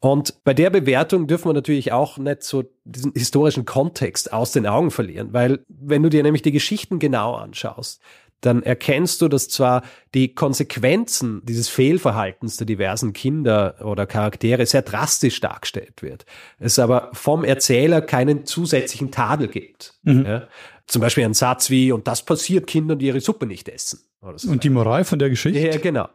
[0.00, 4.66] Und bei der Bewertung dürfen wir natürlich auch nicht so diesen historischen Kontext aus den
[4.66, 8.00] Augen verlieren, weil wenn du dir nämlich die Geschichten genau anschaust,
[8.40, 9.82] dann erkennst du, dass zwar
[10.14, 16.24] die Konsequenzen dieses Fehlverhaltens der diversen Kinder oder Charaktere sehr drastisch dargestellt wird,
[16.60, 19.94] es aber vom Erzähler keinen zusätzlichen Tadel gibt.
[20.02, 20.24] Mhm.
[20.24, 20.48] Ja?
[20.86, 24.00] Zum Beispiel ein Satz wie, und das passiert Kindern, die ihre Suppe nicht essen.
[24.20, 25.60] So und die Moral von der Geschichte?
[25.60, 26.08] Ja, genau.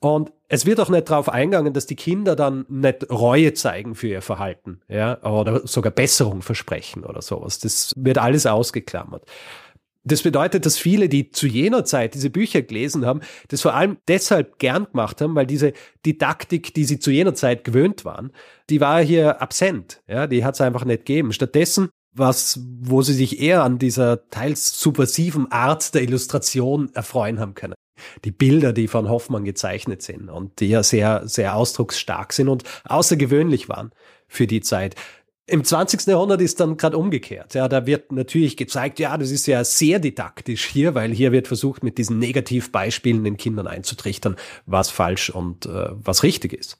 [0.00, 4.08] Und es wird auch nicht darauf eingegangen, dass die Kinder dann nicht Reue zeigen für
[4.08, 7.58] ihr Verhalten, ja, oder sogar Besserung versprechen oder sowas.
[7.58, 9.24] Das wird alles ausgeklammert.
[10.02, 13.98] Das bedeutet, dass viele, die zu jener Zeit diese Bücher gelesen haben, das vor allem
[14.06, 15.72] deshalb gern gemacht haben, weil diese
[16.04, 18.30] Didaktik, die sie zu jener Zeit gewöhnt waren,
[18.70, 20.02] die war hier absent.
[20.06, 21.32] Ja, die hat es einfach nicht gegeben.
[21.32, 27.54] Stattdessen was, wo sie sich eher an dieser teils subversiven Art der Illustration erfreuen haben
[27.54, 27.74] können.
[28.24, 32.64] Die Bilder, die von Hoffmann gezeichnet sind und die ja sehr, sehr ausdrucksstark sind und
[32.84, 33.90] außergewöhnlich waren
[34.28, 34.94] für die Zeit.
[35.48, 36.06] Im 20.
[36.06, 37.54] Jahrhundert ist dann gerade umgekehrt.
[37.54, 41.46] Ja, da wird natürlich gezeigt, ja, das ist ja sehr didaktisch hier, weil hier wird
[41.46, 46.78] versucht, mit diesen Negativbeispielen den Kindern einzutrichtern, was falsch und äh, was richtig ist.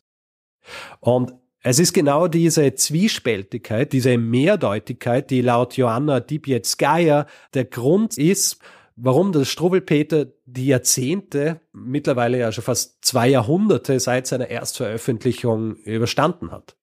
[0.99, 1.33] Und
[1.69, 8.61] es ist genau diese Zwiespältigkeit, diese Mehrdeutigkeit, die laut Joanna Dibietskaya der Grund ist,
[8.95, 16.53] warum das Struwwelpeter die Jahrzehnte, mittlerweile ja schon fast zwei Jahrhunderte seit seiner Erstveröffentlichung überstanden
[16.53, 16.77] hat.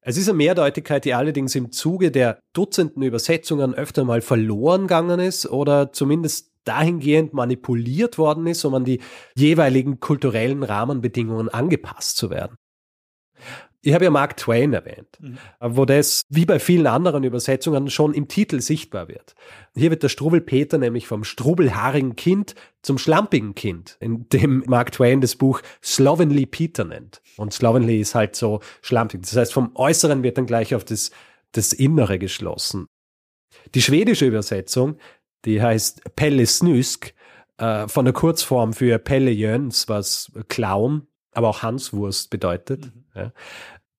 [0.00, 5.18] Es ist eine Mehrdeutigkeit, die allerdings im Zuge der Dutzenden Übersetzungen öfter mal verloren gegangen
[5.18, 9.00] ist oder zumindest dahingehend manipuliert worden ist, um an die
[9.34, 12.56] jeweiligen kulturellen Rahmenbedingungen angepasst zu werden.
[13.86, 15.38] Ich habe ja Mark Twain erwähnt, mhm.
[15.60, 19.36] wo das wie bei vielen anderen Übersetzungen schon im Titel sichtbar wird.
[19.76, 25.20] Hier wird der Struwwelpeter nämlich vom strubelhaarigen Kind zum schlampigen Kind, in dem Mark Twain
[25.20, 27.22] das Buch Slovenly Peter nennt.
[27.36, 29.22] Und Slovenly ist halt so schlampig.
[29.22, 31.12] Das heißt, vom Äußeren wird dann gleich auf das,
[31.52, 32.86] das Innere geschlossen.
[33.76, 34.96] Die schwedische Übersetzung,
[35.44, 37.14] die heißt Pelle Snusk,
[37.58, 42.86] äh, von der Kurzform für Pelle Jöns, was Clown, aber auch Hanswurst bedeutet.
[42.86, 43.04] Mhm.
[43.14, 43.32] Ja.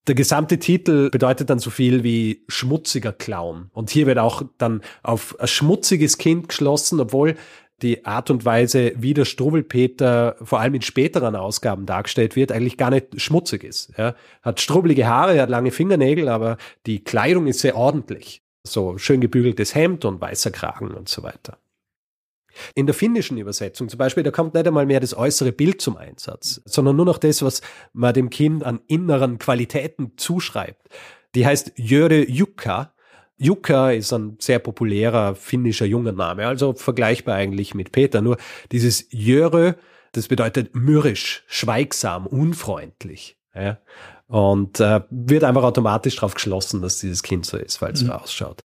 [0.08, 3.70] Der gesamte Titel bedeutet dann so viel wie schmutziger Clown.
[3.74, 7.36] Und hier wird auch dann auf ein schmutziges Kind geschlossen, obwohl
[7.82, 12.78] die Art und Weise, wie der Struwwelpeter vor allem in späteren Ausgaben dargestellt wird, eigentlich
[12.78, 13.90] gar nicht schmutzig ist.
[13.96, 18.42] Er hat strubbelige Haare, hat lange Fingernägel, aber die Kleidung ist sehr ordentlich.
[18.66, 21.58] So schön gebügeltes Hemd und weißer Kragen und so weiter.
[22.74, 25.96] In der finnischen Übersetzung zum Beispiel, da kommt nicht einmal mehr das äußere Bild zum
[25.96, 27.60] Einsatz, sondern nur noch das, was
[27.92, 30.88] man dem Kind an inneren Qualitäten zuschreibt.
[31.34, 32.92] Die heißt Jöre Jukka.
[33.36, 38.20] Jukka ist ein sehr populärer finnischer junger Name, also vergleichbar eigentlich mit Peter.
[38.20, 38.36] Nur
[38.72, 39.76] dieses Jöre,
[40.12, 43.36] das bedeutet mürrisch, schweigsam, unfreundlich.
[43.54, 43.78] Ja?
[44.26, 48.08] Und äh, wird einfach automatisch darauf geschlossen, dass dieses Kind so ist, weil es mhm.
[48.08, 48.60] so ausschaut.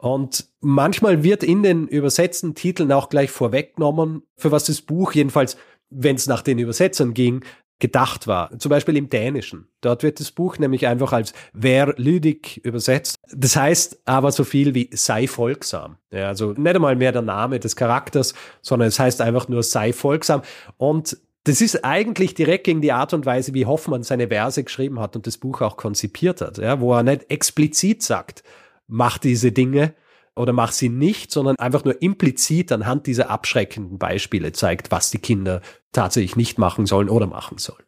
[0.00, 5.58] Und manchmal wird in den übersetzten Titeln auch gleich vorweggenommen, für was das Buch jedenfalls,
[5.90, 7.44] wenn es nach den Übersetzern ging,
[7.80, 8.58] gedacht war.
[8.58, 9.68] Zum Beispiel im Dänischen.
[9.82, 13.18] Dort wird das Buch nämlich einfach als Wer Lüdig übersetzt.
[13.34, 15.96] Das heißt aber so viel wie sei folgsam.
[16.10, 19.92] Ja, also nicht einmal mehr der Name des Charakters, sondern es heißt einfach nur sei
[19.92, 20.42] folgsam.
[20.78, 25.00] Und das ist eigentlich direkt gegen die Art und Weise, wie Hoffmann seine Verse geschrieben
[25.00, 28.42] hat und das Buch auch konzipiert hat, ja, wo er nicht explizit sagt,
[28.90, 29.94] mach diese Dinge
[30.36, 35.18] oder mach sie nicht, sondern einfach nur implizit anhand dieser abschreckenden Beispiele zeigt, was die
[35.18, 35.60] Kinder
[35.92, 37.84] tatsächlich nicht machen sollen oder machen sollen.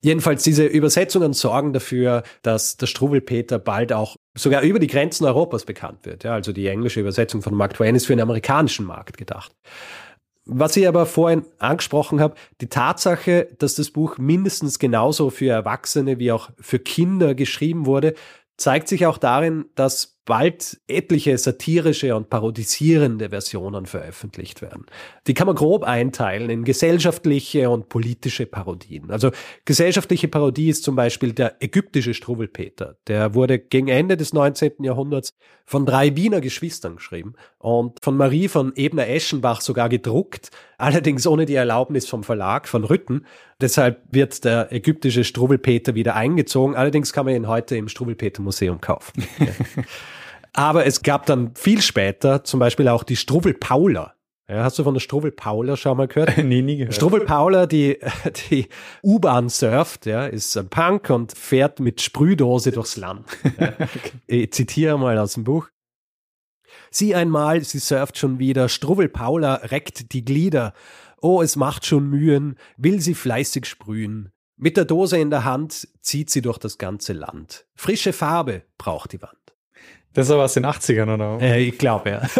[0.00, 5.64] Jedenfalls diese Übersetzungen sorgen dafür, dass der Struwwelpeter bald auch sogar über die Grenzen Europas
[5.64, 6.22] bekannt wird.
[6.22, 9.56] Ja, also die englische Übersetzung von Mark Twain ist für den amerikanischen Markt gedacht.
[10.50, 16.18] Was ich aber vorhin angesprochen habe, die Tatsache, dass das Buch mindestens genauso für Erwachsene
[16.18, 18.14] wie auch für Kinder geschrieben wurde,
[18.58, 24.84] zeigt sich auch darin, dass bald etliche satirische und parodisierende Versionen veröffentlicht werden.
[25.26, 29.10] Die kann man grob einteilen in gesellschaftliche und politische Parodien.
[29.10, 29.30] Also
[29.64, 32.96] gesellschaftliche Parodie ist zum Beispiel der ägyptische Struwwelpeter.
[33.06, 34.84] Der wurde gegen Ende des 19.
[34.84, 35.32] Jahrhunderts
[35.64, 41.54] von drei Wiener Geschwistern geschrieben und von Marie von Ebner-Eschenbach sogar gedruckt, allerdings ohne die
[41.54, 43.24] Erlaubnis vom Verlag von Rütten.
[43.62, 46.76] Deshalb wird der ägyptische Struwwelpeter wieder eingezogen.
[46.76, 49.24] Allerdings kann man ihn heute im Struwwelpeter Museum kaufen.
[50.58, 54.14] Aber es gab dann viel später zum Beispiel auch die Struwwelpauler.
[54.48, 56.36] Ja, hast du von der Struwel Paula schon mal gehört?
[56.44, 56.94] nee, nie gehört.
[56.94, 57.98] Struwel Paula, die,
[58.50, 58.66] die
[59.04, 63.26] U-Bahn surft, ja, ist ein Punk und fährt mit Sprühdose durchs Land.
[63.60, 63.72] Ja.
[63.78, 64.12] okay.
[64.26, 65.68] Ich zitiere mal aus dem Buch.
[66.90, 70.72] Sieh einmal, sie surft schon wieder, Struwel Paula reckt die Glieder.
[71.20, 74.32] Oh, es macht schon Mühen, will sie fleißig sprühen.
[74.56, 77.66] Mit der Dose in der Hand zieht sie durch das ganze Land.
[77.76, 79.47] Frische Farbe braucht die Wand.
[80.14, 81.38] Das war aus den 80ern, oder?
[81.40, 82.22] Äh, ich glaube, ja.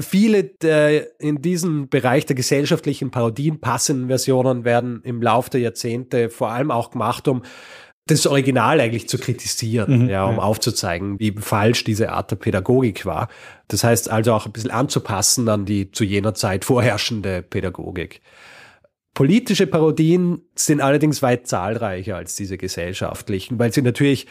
[0.00, 6.28] Viele der in diesem Bereich der gesellschaftlichen Parodien passenden Versionen werden im Laufe der Jahrzehnte
[6.28, 7.42] vor allem auch gemacht, um
[8.06, 10.42] das Original eigentlich zu kritisieren, mhm, ja, um ja.
[10.42, 13.28] aufzuzeigen, wie falsch diese Art der Pädagogik war.
[13.68, 18.20] Das heißt also auch ein bisschen anzupassen an die zu jener Zeit vorherrschende Pädagogik.
[19.14, 24.26] Politische Parodien sind allerdings weit zahlreicher als diese gesellschaftlichen, weil sie natürlich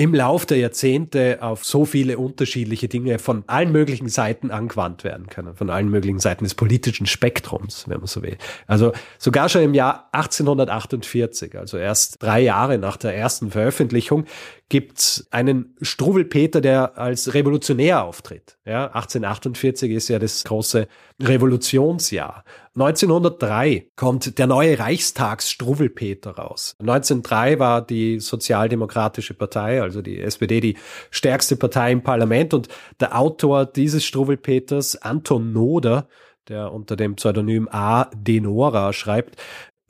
[0.00, 5.26] im Lauf der Jahrzehnte auf so viele unterschiedliche Dinge von allen möglichen Seiten angewandt werden
[5.26, 8.38] können, von allen möglichen Seiten des politischen Spektrums, wenn man so will.
[8.66, 14.24] Also sogar schon im Jahr 1848, also erst drei Jahre nach der ersten Veröffentlichung,
[14.70, 18.56] gibt's einen Struwelpeter, der als Revolutionär auftritt.
[18.64, 20.86] Ja, 1848 ist ja das große
[21.20, 22.44] Revolutionsjahr.
[22.76, 26.76] 1903 kommt der neue Reichstagsstruwelpeter raus.
[26.78, 30.78] 1903 war die Sozialdemokratische Partei, also die SPD, die
[31.10, 32.68] stärkste Partei im Parlament und
[33.00, 36.06] der Autor dieses Struwelpeters, Anton Noder,
[36.48, 38.08] der unter dem Pseudonym A.
[38.14, 39.36] Denora schreibt,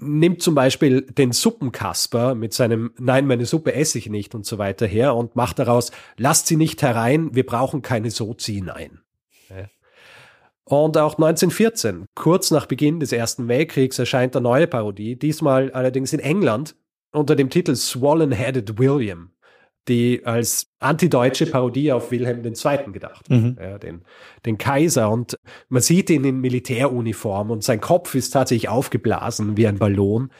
[0.00, 4.58] nimmt zum Beispiel den Suppenkasper mit seinem Nein, meine Suppe esse ich nicht und so
[4.58, 9.00] weiter her und macht daraus, lasst sie nicht herein, wir brauchen keine Sozi, nein.
[10.64, 16.12] Und auch 1914, kurz nach Beginn des Ersten Weltkriegs, erscheint eine neue Parodie, diesmal allerdings
[16.12, 16.76] in England
[17.12, 19.32] unter dem Titel Swollen-Headed William
[19.88, 22.92] die als antideutsche Parodie auf Wilhelm II.
[22.92, 23.28] gedacht.
[23.28, 23.56] Mhm.
[23.60, 24.02] Ja, den,
[24.46, 25.10] den Kaiser.
[25.10, 25.36] Und
[25.68, 30.30] man sieht ihn in Militäruniform und sein Kopf ist tatsächlich aufgeblasen wie ein Ballon.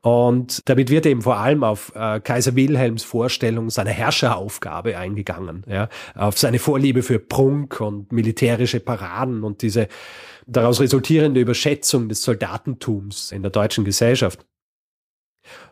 [0.00, 5.88] Und damit wird eben vor allem auf äh, Kaiser Wilhelms Vorstellung seiner Herrscheraufgabe eingegangen, ja,
[6.14, 9.88] auf seine Vorliebe für Prunk und militärische Paraden und diese
[10.46, 14.46] daraus resultierende Überschätzung des Soldatentums in der deutschen Gesellschaft.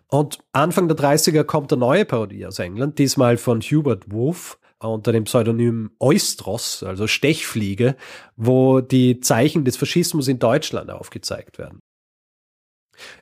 [0.09, 5.13] Und Anfang der 30er kommt eine neue Parodie aus England, diesmal von Hubert Wolf unter
[5.13, 7.97] dem Pseudonym Eustros, also Stechfliege,
[8.37, 11.81] wo die Zeichen des Faschismus in Deutschland aufgezeigt werden.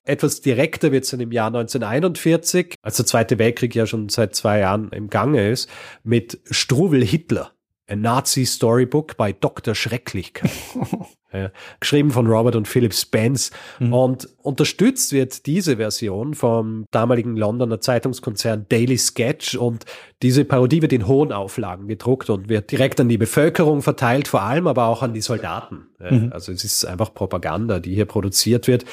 [0.05, 4.35] Etwas direkter wird es dann im Jahr 1941, als der Zweite Weltkrieg ja schon seit
[4.35, 5.69] zwei Jahren im Gange ist,
[6.03, 7.53] mit Struwel Hitler.
[7.87, 9.75] A Nazi Storybook bei Dr.
[9.75, 10.51] Schrecklichkeit.
[11.33, 13.51] ja, geschrieben von Robert und Philip Spence.
[13.79, 13.93] Mhm.
[13.93, 19.57] Und unterstützt wird diese Version vom damaligen Londoner Zeitungskonzern Daily Sketch.
[19.57, 19.85] Und
[20.23, 24.43] diese Parodie wird in hohen Auflagen gedruckt und wird direkt an die Bevölkerung verteilt, vor
[24.43, 25.89] allem aber auch an die Soldaten.
[25.99, 26.31] Mhm.
[26.33, 28.85] Also es ist einfach Propaganda, die hier produziert wird.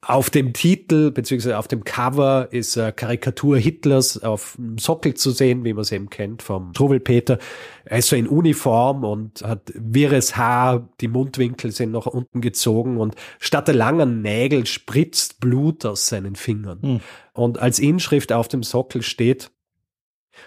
[0.00, 5.32] Auf dem Titel beziehungsweise auf dem Cover ist äh, Karikatur Hitlers auf dem Sockel zu
[5.32, 7.38] sehen, wie man es eben kennt vom Trubelpeter.
[7.84, 12.98] Er ist so in Uniform und hat wirres Haar, die Mundwinkel sind nach unten gezogen
[12.98, 16.80] und statt der langen Nägel spritzt Blut aus seinen Fingern.
[16.80, 17.00] Hm.
[17.32, 19.50] Und als Inschrift auf dem Sockel steht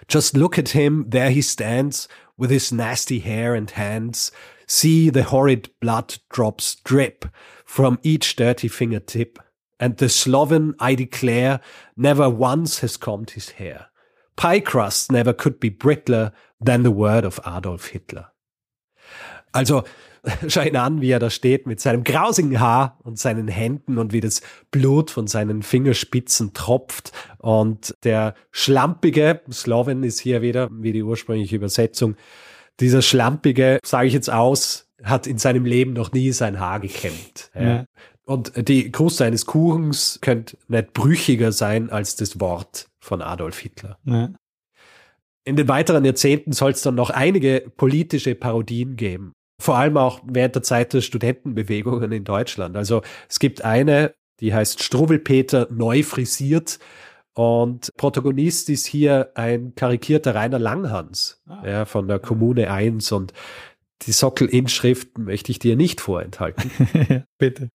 [0.09, 4.31] Just look at him, there he stands, with his nasty hair and hands.
[4.73, 7.25] See the horrid blood drops drip
[7.65, 9.37] from each dirty fingertip,
[9.81, 11.59] and the Sloven, I declare,
[11.97, 13.87] never once has combed his hair.
[14.37, 16.31] Pie crust never could be brittler
[16.61, 18.27] than the word of Adolf Hitler.
[19.51, 19.83] Also,
[20.47, 24.13] schau ihn an, wie er da steht mit seinem grausigen Haar und seinen Händen und
[24.13, 27.11] wie das Blut von seinen Fingerspitzen tropft.
[27.39, 32.15] Und der schlampige, Sloven ist hier wieder, wie die ursprüngliche Übersetzung,
[32.81, 37.51] dieser schlampige, sage ich jetzt aus, hat in seinem Leben noch nie sein Haar gekämmt.
[37.55, 37.61] Ja.
[37.61, 37.85] Ja.
[38.25, 43.97] Und die Kruste eines Kuchens könnte nicht brüchiger sein als das Wort von Adolf Hitler.
[44.05, 44.29] Ja.
[45.43, 49.33] In den weiteren Jahrzehnten soll es dann noch einige politische Parodien geben.
[49.59, 52.77] Vor allem auch während der Zeit der Studentenbewegungen in Deutschland.
[52.77, 56.79] Also es gibt eine, die heißt Struwelpeter neu frisiert.
[57.33, 61.63] Und Protagonist ist hier ein karikierter Rainer Langhans ah.
[61.65, 63.11] ja, von der Kommune 1.
[63.13, 63.33] Und
[64.03, 66.71] die Sockelinschrift möchte ich dir nicht vorenthalten.
[67.37, 67.69] Bitte.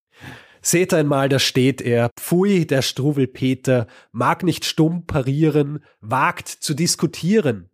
[0.61, 2.11] Seht einmal, da steht er.
[2.18, 7.70] Pfui, der Struwelpeter, mag nicht stumm parieren, wagt zu diskutieren.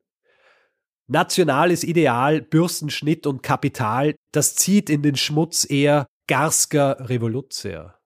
[1.08, 7.98] Nationales Ideal, Bürstenschnitt und Kapital, das zieht in den Schmutz eher Garsker Revoluzer.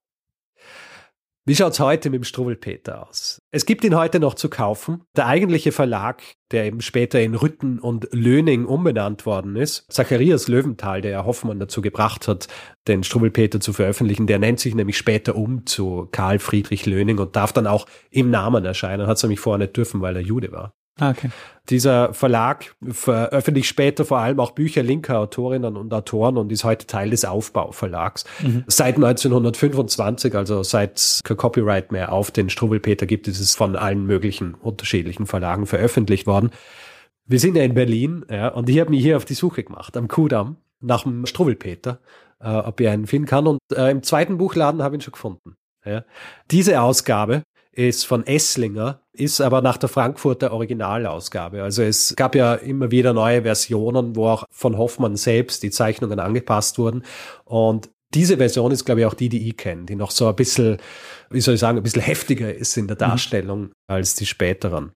[1.48, 3.40] Wie schaut's heute mit dem Struwwelpeter aus?
[3.52, 5.04] Es gibt ihn heute noch zu kaufen.
[5.14, 6.20] Der eigentliche Verlag,
[6.50, 11.60] der eben später in Rütten und Löning umbenannt worden ist, Zacharias Löwenthal, der ja Hoffmann
[11.60, 12.48] dazu gebracht hat,
[12.88, 17.36] den Struwwelpeter zu veröffentlichen, der nennt sich nämlich später um zu Karl Friedrich Löning und
[17.36, 19.06] darf dann auch im Namen erscheinen.
[19.06, 20.74] Hat es nämlich vorher nicht dürfen, weil er Jude war.
[20.98, 21.30] Ah, okay.
[21.68, 26.86] Dieser Verlag veröffentlicht später vor allem auch Bücher linker Autorinnen und Autoren und ist heute
[26.86, 28.24] Teil des Aufbauverlags.
[28.40, 28.64] Mhm.
[28.66, 33.76] Seit 1925, also seit es kein Copyright mehr auf den Struwwelpeter gibt, ist es von
[33.76, 36.50] allen möglichen unterschiedlichen Verlagen veröffentlicht worden.
[37.26, 39.96] Wir sind ja in Berlin ja, und ich habe mich hier auf die Suche gemacht,
[39.96, 41.98] am Kudamm, nach dem Struwwelpeter,
[42.40, 43.46] äh, ob ich einen finden kann.
[43.46, 45.56] Und äh, im zweiten Buchladen habe ich ihn schon gefunden.
[45.84, 46.04] Ja.
[46.50, 47.42] Diese Ausgabe
[47.76, 51.62] ist von Esslinger, ist aber nach der Frankfurter Originalausgabe.
[51.62, 56.18] Also es gab ja immer wieder neue Versionen, wo auch von Hoffmann selbst die Zeichnungen
[56.18, 57.04] angepasst wurden.
[57.44, 60.36] Und diese Version ist, glaube ich, auch die, die ich kenne, die noch so ein
[60.36, 60.78] bisschen,
[61.30, 63.00] wie soll ich sagen, ein bisschen heftiger ist in der mhm.
[63.00, 63.72] Darstellung mhm.
[63.88, 64.92] als die späteren.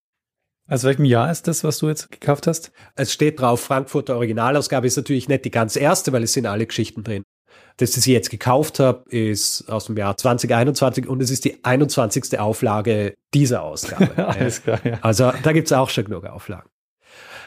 [0.66, 2.72] Also welchem Jahr ist das, was du jetzt gekauft hast?
[2.94, 6.64] Es steht drauf, Frankfurter Originalausgabe ist natürlich nicht die ganz erste, weil es sind alle
[6.64, 7.24] Geschichten drin.
[7.76, 11.64] Das, das ich jetzt gekauft habe, ist aus dem Jahr 2021 und es ist die
[11.64, 12.38] 21.
[12.38, 14.10] Auflage dieser Ausgabe.
[14.28, 14.98] Alles klar, ja.
[15.02, 16.68] Also da gibt es auch schon genug Auflagen.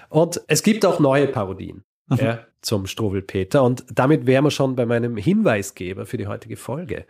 [0.09, 1.83] Und es gibt auch neue Parodien
[2.15, 7.05] ja, zum Struwwelpeter und damit wären wir schon bei meinem Hinweisgeber für die heutige Folge.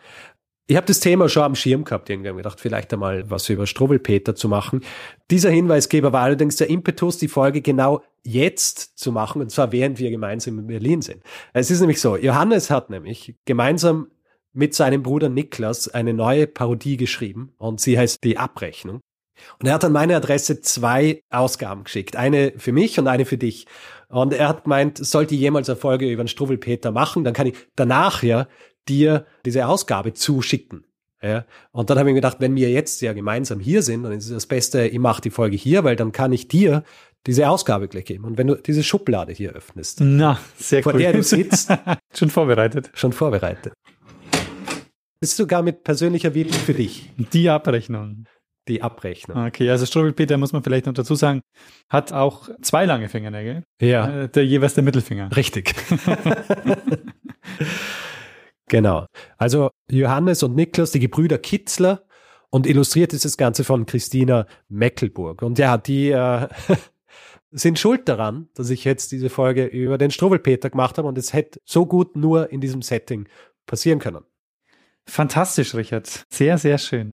[0.68, 4.36] Ich habe das Thema schon am Schirm gehabt, irgendwie gedacht, vielleicht einmal was über Struwwelpeter
[4.36, 4.82] zu machen.
[5.30, 10.00] Dieser Hinweisgeber war allerdings der Impetus, die Folge genau jetzt zu machen, und zwar während
[10.00, 11.24] wir gemeinsam in Berlin sind.
[11.54, 14.08] Es ist nämlich so, Johannes hat nämlich gemeinsam
[14.54, 19.02] mit seinem Bruder Niklas eine neue Parodie geschrieben und sie heißt Die Abrechnung.
[19.60, 22.16] Und er hat an meine Adresse zwei Ausgaben geschickt.
[22.16, 23.66] Eine für mich und eine für dich.
[24.08, 27.48] Und er hat gemeint, sollte ich jemals eine Folge über den Struwwelpeter machen, dann kann
[27.48, 28.48] ich danach ja
[28.88, 30.86] dir diese Ausgabe zuschicken.
[31.22, 34.12] Ja, und dann habe ich mir gedacht, wenn wir jetzt ja gemeinsam hier sind, dann
[34.12, 36.84] ist es das Beste, ich mache die Folge hier, weil dann kann ich dir
[37.28, 38.26] diese Ausgabe gleich geben.
[38.26, 41.00] Und wenn du diese Schublade hier öffnest, Na, sehr vor cool.
[41.00, 41.72] der du sitzt,
[42.14, 42.92] schon vorbereitet.
[42.94, 43.74] Schon vorbereitet.
[45.22, 47.10] Ist sogar mit persönlicher Widmung für dich.
[47.18, 48.26] Die Abrechnung.
[48.68, 49.46] Die Abrechnung.
[49.46, 51.42] Okay, also Struwwelpeter, muss man vielleicht noch dazu sagen,
[51.90, 53.64] hat auch zwei lange Fingernägel.
[53.82, 54.24] Ja.
[54.24, 55.36] Äh, der jeweils der Mittelfinger.
[55.36, 55.74] Richtig.
[58.70, 59.06] Genau.
[59.38, 62.06] Also Johannes und Niklas, die Gebrüder Kitzler
[62.50, 65.42] und illustriert ist das Ganze von Christina Meckelburg.
[65.42, 66.48] Und ja, die äh,
[67.54, 71.34] sind schuld daran, dass ich jetzt diese Folge über den Struwwelpeter gemacht habe und es
[71.34, 73.28] hätte so gut nur in diesem Setting
[73.66, 74.24] passieren können.
[75.06, 76.26] Fantastisch, Richard.
[76.30, 77.12] Sehr, sehr schön.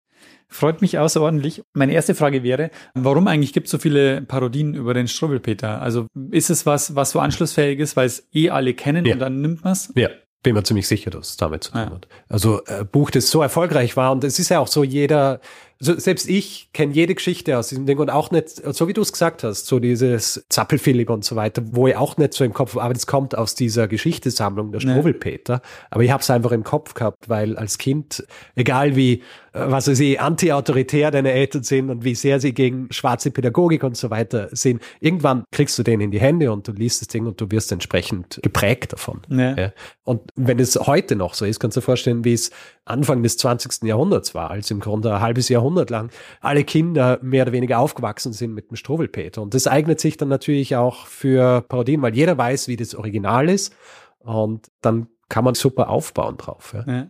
[0.48, 1.62] Freut mich außerordentlich.
[1.74, 5.80] Meine erste Frage wäre, warum eigentlich gibt es so viele Parodien über den Struwwelpeter?
[5.80, 9.14] Also ist es was, was so anschlussfähig ist, weil es eh alle kennen ja.
[9.14, 9.92] und dann nimmt man es?
[9.94, 10.08] Ja,
[10.42, 11.90] bin mir ziemlich sicher, dass es damit zu tun ja.
[11.90, 12.08] hat.
[12.28, 15.40] Also äh, Buch, das so erfolgreich war und es ist ja auch so, jeder
[15.80, 19.00] also selbst ich kenne jede Geschichte aus diesem Ding und auch nicht, so wie du
[19.00, 22.52] es gesagt hast, so dieses Zappelphilipp und so weiter, wo ich auch nicht so im
[22.52, 25.54] Kopf, aber das kommt aus dieser Geschichtesammlung der Struwwelpeter.
[25.54, 25.86] Nee.
[25.90, 28.26] Aber ich habe es einfach im Kopf gehabt, weil als Kind,
[28.56, 29.22] egal wie,
[29.52, 33.82] äh, was weiß ich, anti-autoritär deine Eltern sind und wie sehr sie gegen schwarze Pädagogik
[33.82, 37.08] und so weiter sind, irgendwann kriegst du den in die Hände und du liest das
[37.08, 39.22] Ding und du wirst entsprechend geprägt davon.
[39.28, 39.54] Nee.
[39.56, 39.72] Ja.
[40.04, 42.50] Und wenn es heute noch so ist, kannst du dir vorstellen, wie es
[42.84, 43.84] Anfang des 20.
[43.84, 46.10] Jahrhunderts war, als im Grunde ein halbes Jahrhundert lang
[46.40, 49.42] alle Kinder mehr oder weniger aufgewachsen sind mit dem Struwwelpeter.
[49.42, 53.48] Und das eignet sich dann natürlich auch für Parodien, weil jeder weiß, wie das Original
[53.48, 53.74] ist.
[54.18, 56.74] Und dann kann man super aufbauen drauf.
[56.74, 56.92] Ja.
[56.92, 57.06] ja.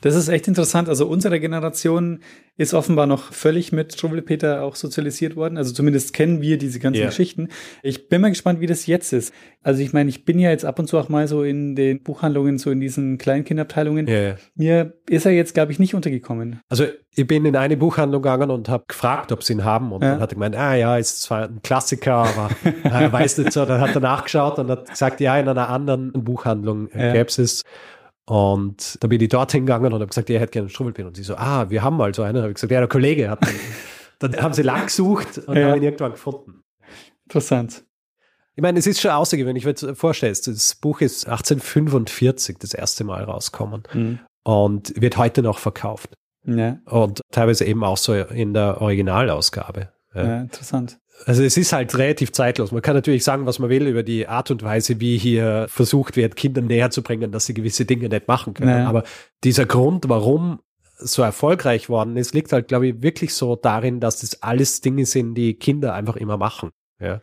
[0.00, 0.88] Das ist echt interessant.
[0.88, 2.20] Also unsere Generation
[2.56, 5.58] ist offenbar noch völlig mit Struwwelpeter auch sozialisiert worden.
[5.58, 7.08] Also zumindest kennen wir diese ganzen yeah.
[7.08, 7.48] Geschichten.
[7.82, 9.34] Ich bin mal gespannt, wie das jetzt ist.
[9.62, 12.02] Also ich meine, ich bin ja jetzt ab und zu auch mal so in den
[12.02, 14.06] Buchhandlungen, so in diesen Kleinkindabteilungen.
[14.06, 14.36] Yeah.
[14.54, 16.60] Mir ist er jetzt, glaube ich, nicht untergekommen.
[16.68, 16.84] Also
[17.16, 19.92] ich bin in eine Buchhandlung gegangen und habe gefragt, ob sie ihn haben.
[19.92, 20.12] Und ja.
[20.12, 22.50] dann hat er gemeint, ah ja, ist zwar ein Klassiker, aber
[22.84, 23.64] er weiß nicht so.
[23.64, 27.12] Dann hat er nachgeschaut und hat gesagt, ja, in einer anderen Buchhandlung ja.
[27.12, 27.62] gäbe es es.
[28.26, 31.06] Und da bin ich dorthin gegangen und habe gesagt, er hätte gerne einen Struwwelpin.
[31.06, 32.34] Und sie so, ah, wir haben mal so einen.
[32.34, 33.60] Da habe ich gesagt, ja, der Kollege hat einen.
[34.20, 35.68] Dann haben sie lang gesucht und ja.
[35.68, 36.62] haben ihn irgendwann gefunden.
[37.24, 37.84] Interessant.
[38.56, 43.02] Ich meine, es ist schon außergewöhnlich, wenn du vorstellst, das Buch ist 1845 das erste
[43.02, 44.20] Mal rausgekommen mhm.
[44.44, 46.14] und wird heute noch verkauft.
[46.46, 46.78] Ja.
[46.86, 49.88] Und teilweise eben auch so in der Originalausgabe.
[50.14, 50.98] Ja, interessant.
[51.26, 52.72] Also es ist halt relativ zeitlos.
[52.72, 56.16] Man kann natürlich sagen, was man will über die Art und Weise, wie hier versucht
[56.16, 58.70] wird, Kindern näher zu bringen, dass sie gewisse Dinge nicht machen können.
[58.70, 58.88] Naja.
[58.88, 59.04] Aber
[59.44, 60.60] dieser Grund, warum
[60.96, 65.06] so erfolgreich worden ist, liegt halt, glaube ich, wirklich so darin, dass das alles Dinge
[65.06, 66.70] sind, die Kinder einfach immer machen.
[67.00, 67.20] Ja.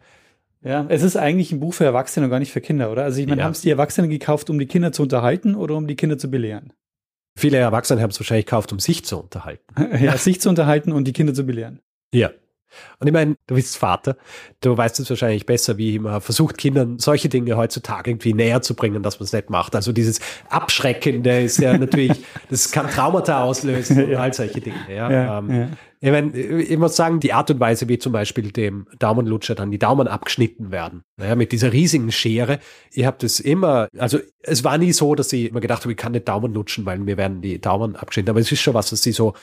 [0.63, 3.03] Ja, es ist eigentlich ein Buch für Erwachsene und gar nicht für Kinder, oder?
[3.03, 3.45] Also ich meine, ja.
[3.45, 6.29] haben es die Erwachsenen gekauft, um die Kinder zu unterhalten oder um die Kinder zu
[6.29, 6.71] belehren?
[7.35, 9.63] Viele Erwachsene haben es wahrscheinlich gekauft, um sich zu unterhalten.
[10.03, 11.79] ja, sich zu unterhalten und die Kinder zu belehren.
[12.13, 12.29] Ja.
[12.99, 14.17] Und ich meine, du bist Vater,
[14.61, 18.75] du weißt es wahrscheinlich besser, wie man versucht, Kindern solche Dinge heutzutage irgendwie näher zu
[18.75, 19.75] bringen, dass man es nicht macht.
[19.75, 20.19] Also dieses
[20.49, 24.77] Abschreckende ist ja natürlich, das kann Traumata auslösen und all solche Dinge.
[24.89, 25.11] Ja.
[25.11, 25.69] Ja, ähm, ja.
[26.03, 29.69] Ich, mein, ich muss sagen, die Art und Weise, wie zum Beispiel dem Daumenlutscher dann
[29.69, 32.59] die Daumen abgeschnitten werden, ja, mit dieser riesigen Schere.
[32.91, 35.97] Ich habe das immer, also es war nie so, dass ich immer gedacht habe, ich
[35.97, 38.31] kann nicht Daumen lutschen, weil mir werden die Daumen abgeschnitten.
[38.31, 39.33] Aber es ist schon was, was sie so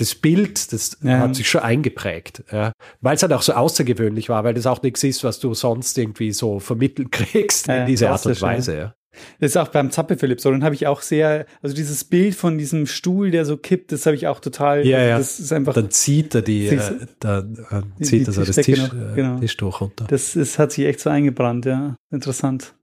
[0.00, 1.18] das Bild, das Ja.
[1.20, 2.42] hat sich schon eingeprägt.
[2.52, 2.72] Ja.
[3.00, 5.96] Weil es halt auch so außergewöhnlich war, weil das auch nichts ist, was du sonst
[5.98, 8.40] irgendwie so vermittelt kriegst Ja, in dieser Art und.
[8.42, 8.76] Weise.
[8.76, 8.94] Ja.
[9.40, 10.50] Das ist auch beim Zappe Philipp so.
[10.52, 14.06] Dann habe ich auch sehr, also dieses Bild von diesem Stuhl, der so kippt, das
[14.06, 14.86] habe ich auch total.
[14.86, 15.18] Ja, ja.
[15.18, 16.80] Das ist einfach, Dann zieht er die, äh,
[17.18, 17.58] dann
[17.98, 19.38] äh, zieht die er so das Tisch, noch, äh, genau.
[19.40, 20.06] Tischtuch runter.
[20.08, 21.96] das ist, hat sich echt so eingebrannt, ja.
[22.12, 22.74] Interessant.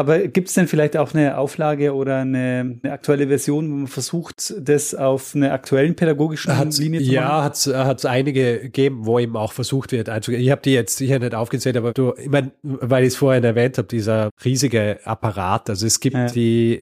[0.00, 3.86] Aber gibt es denn vielleicht auch eine Auflage oder eine, eine aktuelle Version, wo man
[3.86, 7.44] versucht, das auf einer aktuellen pädagogischen Hat's, Linie zu ja, machen?
[7.44, 10.42] hat es hat's einige gegeben, wo eben auch versucht wird einzugehen.
[10.42, 13.44] Ich habe die jetzt sicher nicht aufgezählt, aber du, ich meine, weil ich es vorhin
[13.44, 15.68] erwähnt habe, dieser riesige Apparat.
[15.68, 16.26] Also es gibt Ja.
[16.26, 16.80] die,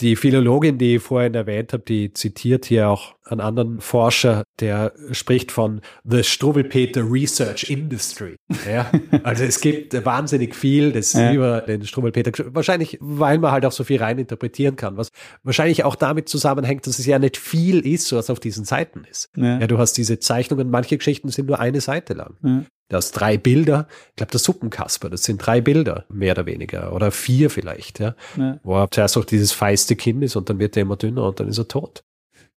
[0.00, 4.92] die Philologin, die ich vorhin erwähnt habe, die zitiert hier auch einen anderen Forscher, der
[5.10, 8.36] spricht von The Struwwelpeter Research Industry.
[8.70, 8.90] Ja,
[9.24, 11.32] also es gibt wahnsinnig viel, das Ja.
[11.32, 15.08] über den Struwwelpeter, gesch- wahrscheinlich, weil man halt auch so viel rein interpretieren kann, was
[15.42, 19.30] wahrscheinlich auch damit zusammenhängt, dass es ja nicht viel ist, was auf diesen Seiten ist.
[19.36, 19.58] Ja.
[19.60, 22.66] Ja, du hast diese Zeichnungen, manche Geschichten sind nur eine Seite lang.
[22.88, 22.90] Ja.
[22.90, 26.92] Du hast drei Bilder, ich glaube, der Suppenkasper, das sind drei Bilder, mehr oder weniger,
[26.92, 28.14] oder vier vielleicht, ja.
[28.36, 28.58] Ja.
[28.62, 31.40] Wo er zuerst auch dieses feiste Kind ist und dann wird er immer dünner und
[31.40, 32.04] dann ist er tot.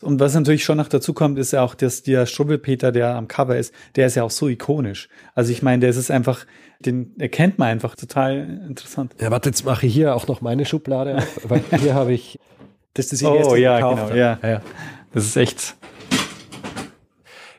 [0.01, 3.27] Und was natürlich schon noch dazu kommt, ist ja auch, dass der Strubbelpeter, der am
[3.27, 5.09] Cover ist, der ist ja auch so ikonisch.
[5.33, 6.45] Also ich meine, der ist es einfach,
[6.79, 9.15] den erkennt man einfach total interessant.
[9.19, 12.37] Ja, warte, jetzt mache ich hier auch noch meine Schublade auf, weil hier habe ich,
[12.93, 14.39] das ist das Oh, erste ja, gekauft genau, ja.
[14.43, 14.61] ja.
[15.13, 15.75] Das ist echt.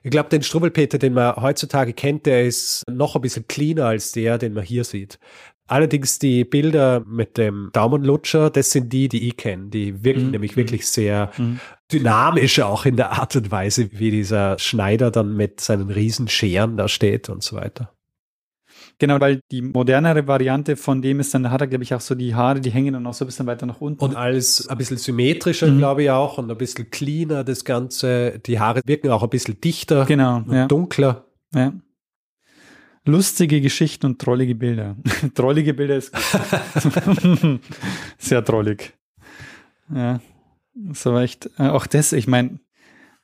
[0.08, 4.12] Ich glaube, den Strubbelpeter, den man heutzutage kennt, der ist noch ein bisschen cleaner als
[4.12, 5.18] der, den man hier sieht.
[5.66, 9.66] Allerdings die Bilder mit dem Daumenlutscher, das sind die, die ich kenne.
[9.68, 10.30] Die wirken Mhm.
[10.30, 11.60] nämlich wirklich sehr Mhm.
[11.92, 16.78] dynamisch auch in der Art und Weise, wie dieser Schneider dann mit seinen riesen Scheren
[16.78, 17.92] da steht und so weiter.
[19.00, 22.00] Genau, weil die modernere Variante von dem ist dann, da hat er, glaube ich, auch
[22.00, 24.02] so die Haare, die hängen dann auch so ein bisschen weiter nach unten.
[24.04, 25.78] Und alles ein bisschen symmetrischer, Mhm.
[25.78, 28.40] glaube ich auch, und ein bisschen cleaner das Ganze.
[28.44, 31.26] Die Haare wirken auch ein bisschen dichter genau, und ja, dunkler.
[31.54, 31.72] ja.
[33.04, 34.96] Lustige Geschichten und trollige Bilder.
[35.34, 36.12] trollige Bilder ist
[38.18, 38.94] sehr trollig.
[39.94, 40.20] Ja,
[40.92, 41.50] so echt.
[41.58, 42.58] äh, Auch das, ich meine,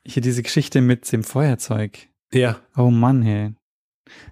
[0.07, 1.99] hier diese Geschichte mit dem Feuerzeug.
[2.33, 2.59] Ja.
[2.77, 3.55] Oh Mann, hey.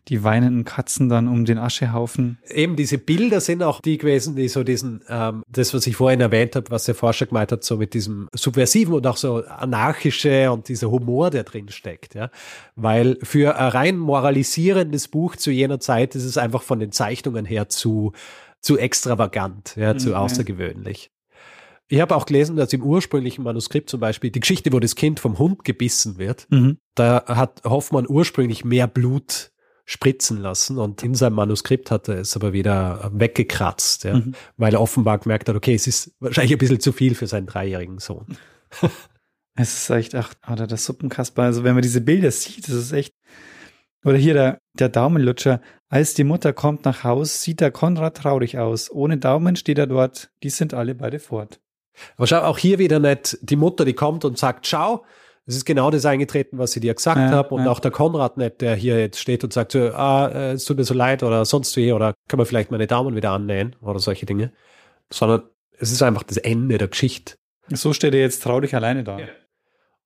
[0.09, 2.39] Die weinenden Katzen dann um den Aschehaufen.
[2.51, 6.20] Eben diese Bilder sind auch die gewesen, die so diesen, ähm, das, was ich vorhin
[6.20, 10.51] erwähnt habe, was der Forscher gemeint hat, so mit diesem subversiven und auch so anarchische
[10.51, 12.30] und dieser Humor, der drin steckt, ja.
[12.74, 17.45] Weil für ein rein moralisierendes Buch zu jener Zeit ist es einfach von den Zeichnungen
[17.45, 18.12] her zu,
[18.61, 20.14] zu extravagant, ja, zu Mhm.
[20.16, 21.11] außergewöhnlich.
[21.89, 25.20] Ich habe auch gelesen, dass im ursprünglichen Manuskript zum Beispiel die Geschichte, wo das Kind
[25.20, 26.78] vom Hund gebissen wird, Mhm.
[26.95, 29.51] da hat Hoffmann ursprünglich mehr Blut
[29.85, 34.35] spritzen lassen und in seinem Manuskript hat er es aber wieder weggekratzt, ja, Mhm.
[34.57, 37.47] weil er offenbar gemerkt hat, okay, es ist wahrscheinlich ein bisschen zu viel für seinen
[37.47, 38.26] dreijährigen Sohn.
[39.55, 42.93] Es ist echt, ach, oder der Suppenkasper, also wenn man diese Bilder sieht, das ist
[42.93, 43.12] echt.
[44.03, 45.61] Oder hier der, der Daumenlutscher.
[45.91, 48.91] Als die Mutter kommt nach Haus, sieht der Konrad traurig aus.
[48.91, 50.30] Ohne Daumen steht er dort.
[50.43, 51.61] Die sind alle beide fort.
[52.16, 55.05] Aber schau, auch hier wieder nicht die Mutter, die kommt und sagt, schau,
[55.47, 57.55] es ist genau das eingetreten, was ich dir gesagt Ja, habe.
[57.55, 57.70] Und ja.
[57.70, 60.76] auch der Konrad nicht, der hier jetzt steht und sagt, so, ah, äh, es tut
[60.76, 63.99] mir so leid oder sonst wie, oder können wir vielleicht meine Daumen wieder annähen oder
[63.99, 64.53] solche Dinge.
[65.12, 65.43] Sondern
[65.78, 67.34] es ist einfach das Ende der Geschichte.
[67.70, 69.18] So steht er jetzt traurig alleine da.
[69.18, 69.26] Ja.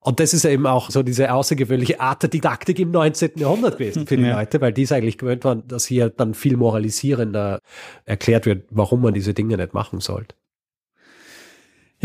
[0.01, 3.33] Und das ist eben auch so diese außergewöhnliche Art der Didaktik im 19.
[3.37, 4.39] Jahrhundert gewesen für die Ja.
[4.39, 7.59] Leute, weil die es eigentlich gewöhnt waren, dass hier dann viel moralisierender
[8.05, 10.37] erklärt wird, warum man diese Dinge nicht machen sollte.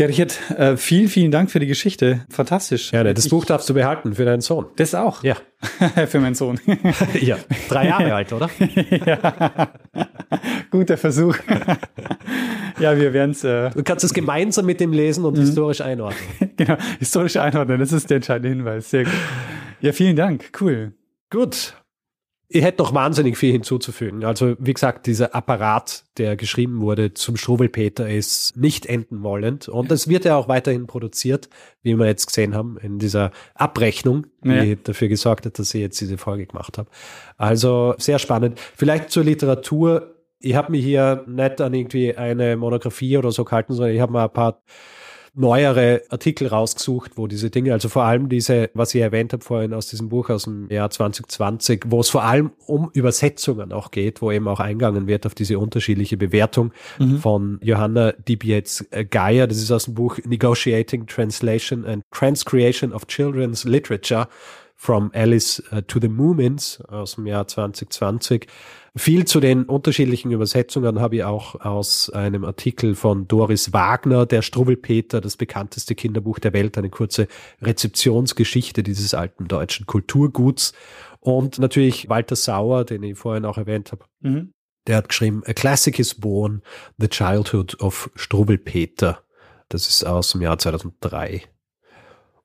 [0.02, 2.26] Ja, Richard, äh, vielen, vielen Dank für die Geschichte.
[2.28, 2.90] Fantastisch.
[2.90, 4.66] Ja, das Ich- Buch darfst du behalten für deinen Sohn.
[4.74, 5.22] Das auch.
[5.22, 5.36] Ja.
[6.08, 6.58] für meinen Sohn.
[7.20, 7.36] ja.
[7.68, 8.50] Drei Jahre alt, oder?
[9.06, 9.72] ja.
[10.72, 11.36] Guter Versuch.
[12.80, 16.20] ja, wir werden es äh, Du kannst es gemeinsam mit dem lesen und historisch einordnen.
[16.56, 17.78] genau, historisch einordnen.
[17.78, 18.90] Das ist der entscheidende Hinweis.
[18.90, 19.12] Sehr gut.
[19.80, 20.50] Ja, vielen Dank.
[20.60, 20.94] Cool.
[21.30, 21.76] Gut.
[22.54, 24.24] Ich hätte noch wahnsinnig viel hinzuzufügen.
[24.24, 29.68] Also, wie gesagt, dieser Apparat, der geschrieben wurde zum Struwwelpeter, ist nicht enden wollend.
[29.68, 31.48] Und es wird ja auch weiterhin produziert,
[31.82, 34.74] wie wir jetzt gesehen haben, in dieser Abrechnung, die Ja.
[34.74, 36.90] dafür gesorgt hat, dass ich jetzt diese Folge gemacht habe.
[37.38, 38.60] Also, sehr spannend.
[38.76, 40.14] Vielleicht zur Literatur.
[40.38, 44.12] Ich habe mich hier nicht an irgendwie eine Monographie oder so gehalten, sondern ich habe
[44.12, 44.62] mal ein paar
[45.34, 49.72] neuere Artikel rausgesucht, wo diese Dinge, also vor allem diese, was ich erwähnt habe vorhin
[49.72, 54.20] aus diesem Buch aus dem Jahr 2020, wo es vor allem um Übersetzungen auch geht,
[54.20, 57.18] wo eben auch eingegangen wird auf diese unterschiedliche Bewertung mhm.
[57.18, 59.46] von Johanna Dibietz Geier.
[59.46, 64.28] Das ist aus dem Buch Negotiating Translation and Transcreation of Children's Literature
[64.82, 68.48] from Alice uh, to the Moomins aus dem Jahr 2020.
[68.94, 74.42] Viel zu den unterschiedlichen Übersetzungen habe ich auch aus einem Artikel von Doris Wagner, der
[74.42, 77.26] Struwwelpeter, das bekannteste Kinderbuch der Welt, eine kurze
[77.62, 80.74] Rezeptionsgeschichte dieses alten deutschen Kulturguts.
[81.20, 84.04] Und natürlich Walter Sauer, den ich vorhin auch erwähnt habe.
[84.20, 84.52] Mhm.
[84.86, 86.60] Der hat geschrieben, A Classic is Born,
[86.98, 89.22] The Childhood of Struwwelpeter.
[89.70, 91.44] Das ist aus dem Jahr 2003.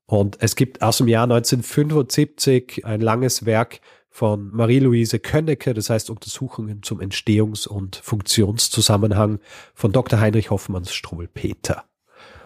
[0.06, 3.82] Und es gibt aus dem Jahr 1975 ein langes Werk
[4.18, 9.38] von Marie-Louise Könnecke, das heißt Untersuchungen zum Entstehungs- und Funktionszusammenhang
[9.76, 10.20] von Dr.
[10.20, 11.84] Heinrich Hoffmanns Struwwelpeter.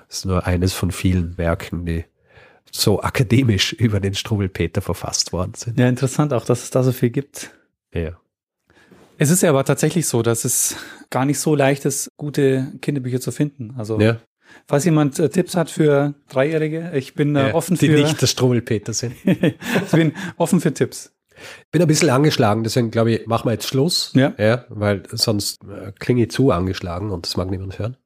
[0.10, 2.04] Das ist nur eines von vielen Werken, die
[2.70, 5.80] so akademisch über den Struwwelpeter verfasst worden sind.
[5.80, 7.52] Ja, interessant auch, dass es da so viel gibt.
[7.94, 8.20] Ja.
[9.18, 10.76] Es ist ja aber tatsächlich so, dass es
[11.10, 13.76] gar nicht so leicht ist, gute Kinderbücher zu finden.
[13.78, 14.20] Also ja.
[14.68, 17.96] Falls jemand äh, Tipps hat für Dreijährige, ich bin äh, offen die für.
[17.96, 19.16] Die nicht das Struwwelpeter sind.
[19.24, 21.14] ich bin offen für Tipps.
[21.72, 24.12] Bin ein bisschen angeschlagen, deswegen glaube ich, machen wir jetzt Schluss.
[24.16, 24.34] Ja.
[24.38, 27.98] ja weil sonst äh, klinge ich zu angeschlagen und das mag niemand hören.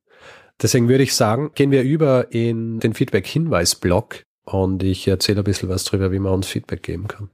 [0.62, 5.70] Deswegen würde ich sagen, gehen wir über in den Feedback-Hinweis-Blog und ich erzähle ein bisschen
[5.70, 7.30] was darüber, wie man uns Feedback geben kann.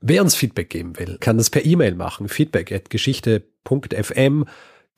[0.00, 2.28] Wer uns Feedback geben will, kann das per E-Mail machen.
[2.28, 4.44] Feedback at geschichte.fm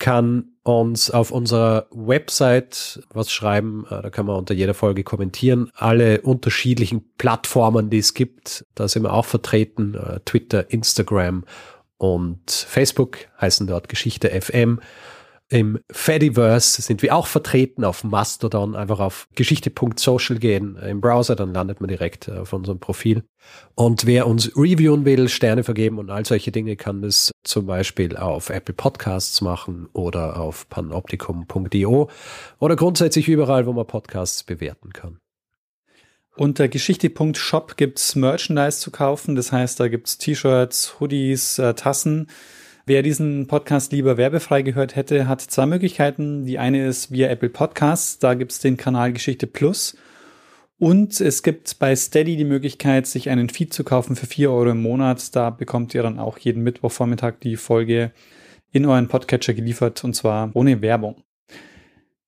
[0.01, 3.87] kann uns auf unserer Website was schreiben.
[3.89, 5.71] Äh, da kann man unter jeder Folge kommentieren.
[5.75, 9.95] Alle unterschiedlichen Plattformen, die es gibt, da sind wir auch vertreten.
[9.95, 11.45] Äh, Twitter, Instagram
[11.99, 14.81] und Facebook heißen dort Geschichte FM.
[15.53, 18.77] Im Fediverse sind wir auch vertreten auf Mastodon.
[18.77, 23.25] Einfach auf geschichte.social gehen im Browser, dann landet man direkt äh, auf unserem Profil.
[23.75, 28.17] Und wer uns reviewen will, Sterne vergeben und all solche Dinge, kann das zum Beispiel
[28.17, 32.09] auf Apple Podcasts machen oder auf panoptikum.io
[32.61, 35.19] oder grundsätzlich überall, wo man Podcasts bewerten kann.
[36.37, 39.35] Unter geschichte.shop gibt's Merchandise zu kaufen.
[39.35, 42.29] Das heißt, da gibt's T-Shirts, Hoodies, äh, Tassen
[42.87, 46.45] Wer diesen Podcast lieber werbefrei gehört hätte, hat zwei Möglichkeiten.
[46.45, 49.97] Die eine ist via Apple Podcasts, da gibt es den Kanal Geschichte Plus.
[50.79, 54.71] Und es gibt bei Steady die Möglichkeit, sich einen Feed zu kaufen für vier Euro
[54.71, 55.37] im Monat.
[55.37, 58.13] Da bekommt ihr dann auch jeden Mittwochvormittag die Folge
[58.73, 61.23] in euren Podcatcher geliefert und zwar ohne Werbung.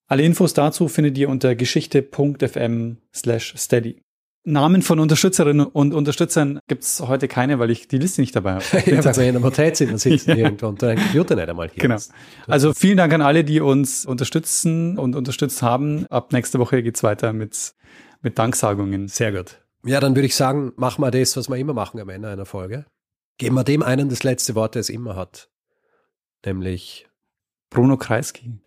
[0.06, 4.02] Alle Infos dazu findet ihr unter geschichte.fm slash steady.
[4.44, 8.64] Namen von Unterstützerinnen und Unterstützern gibt's heute keine, weil ich die Liste nicht dabei habe.
[8.86, 10.36] ja, weil wir in einem Hotelzimmer sitzen ja.
[10.36, 11.94] irgendwo und dein Computer nicht einmal hier Genau.
[11.94, 12.12] Ist.
[12.48, 16.06] Also vielen Dank an alle, die uns unterstützen und unterstützt haben.
[16.08, 17.74] Ab nächste Woche geht's weiter mit,
[18.20, 19.06] mit Danksagungen.
[19.06, 19.60] Sehr gut.
[19.84, 22.46] Ja, dann würde ich sagen, machen wir das, was wir immer machen am Ende einer
[22.46, 22.86] Folge.
[23.38, 25.50] Geben wir dem einen das letzte Wort, der es immer hat.
[26.44, 27.08] Nämlich
[27.70, 28.58] Bruno Kreisky.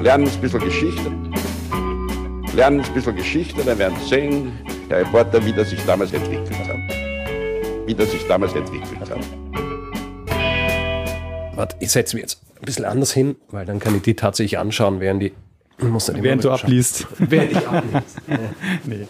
[0.00, 1.12] Lernen ein bisschen Geschichte
[2.54, 4.52] lernen ein bisschen Geschichte, dann werden Sie sehen,
[4.88, 6.76] der Reporter, wie das sich damals entwickelt hat.
[7.86, 9.18] Wie das sich damals entwickelt hat.
[11.56, 14.58] Warte, ich setze mich jetzt ein bisschen anders hin, weil dann kann ich die tatsächlich
[14.58, 15.32] anschauen, während die.
[15.78, 17.06] Muss während du abliest.
[17.18, 18.18] Während ich abliest.
[18.84, 19.06] nee.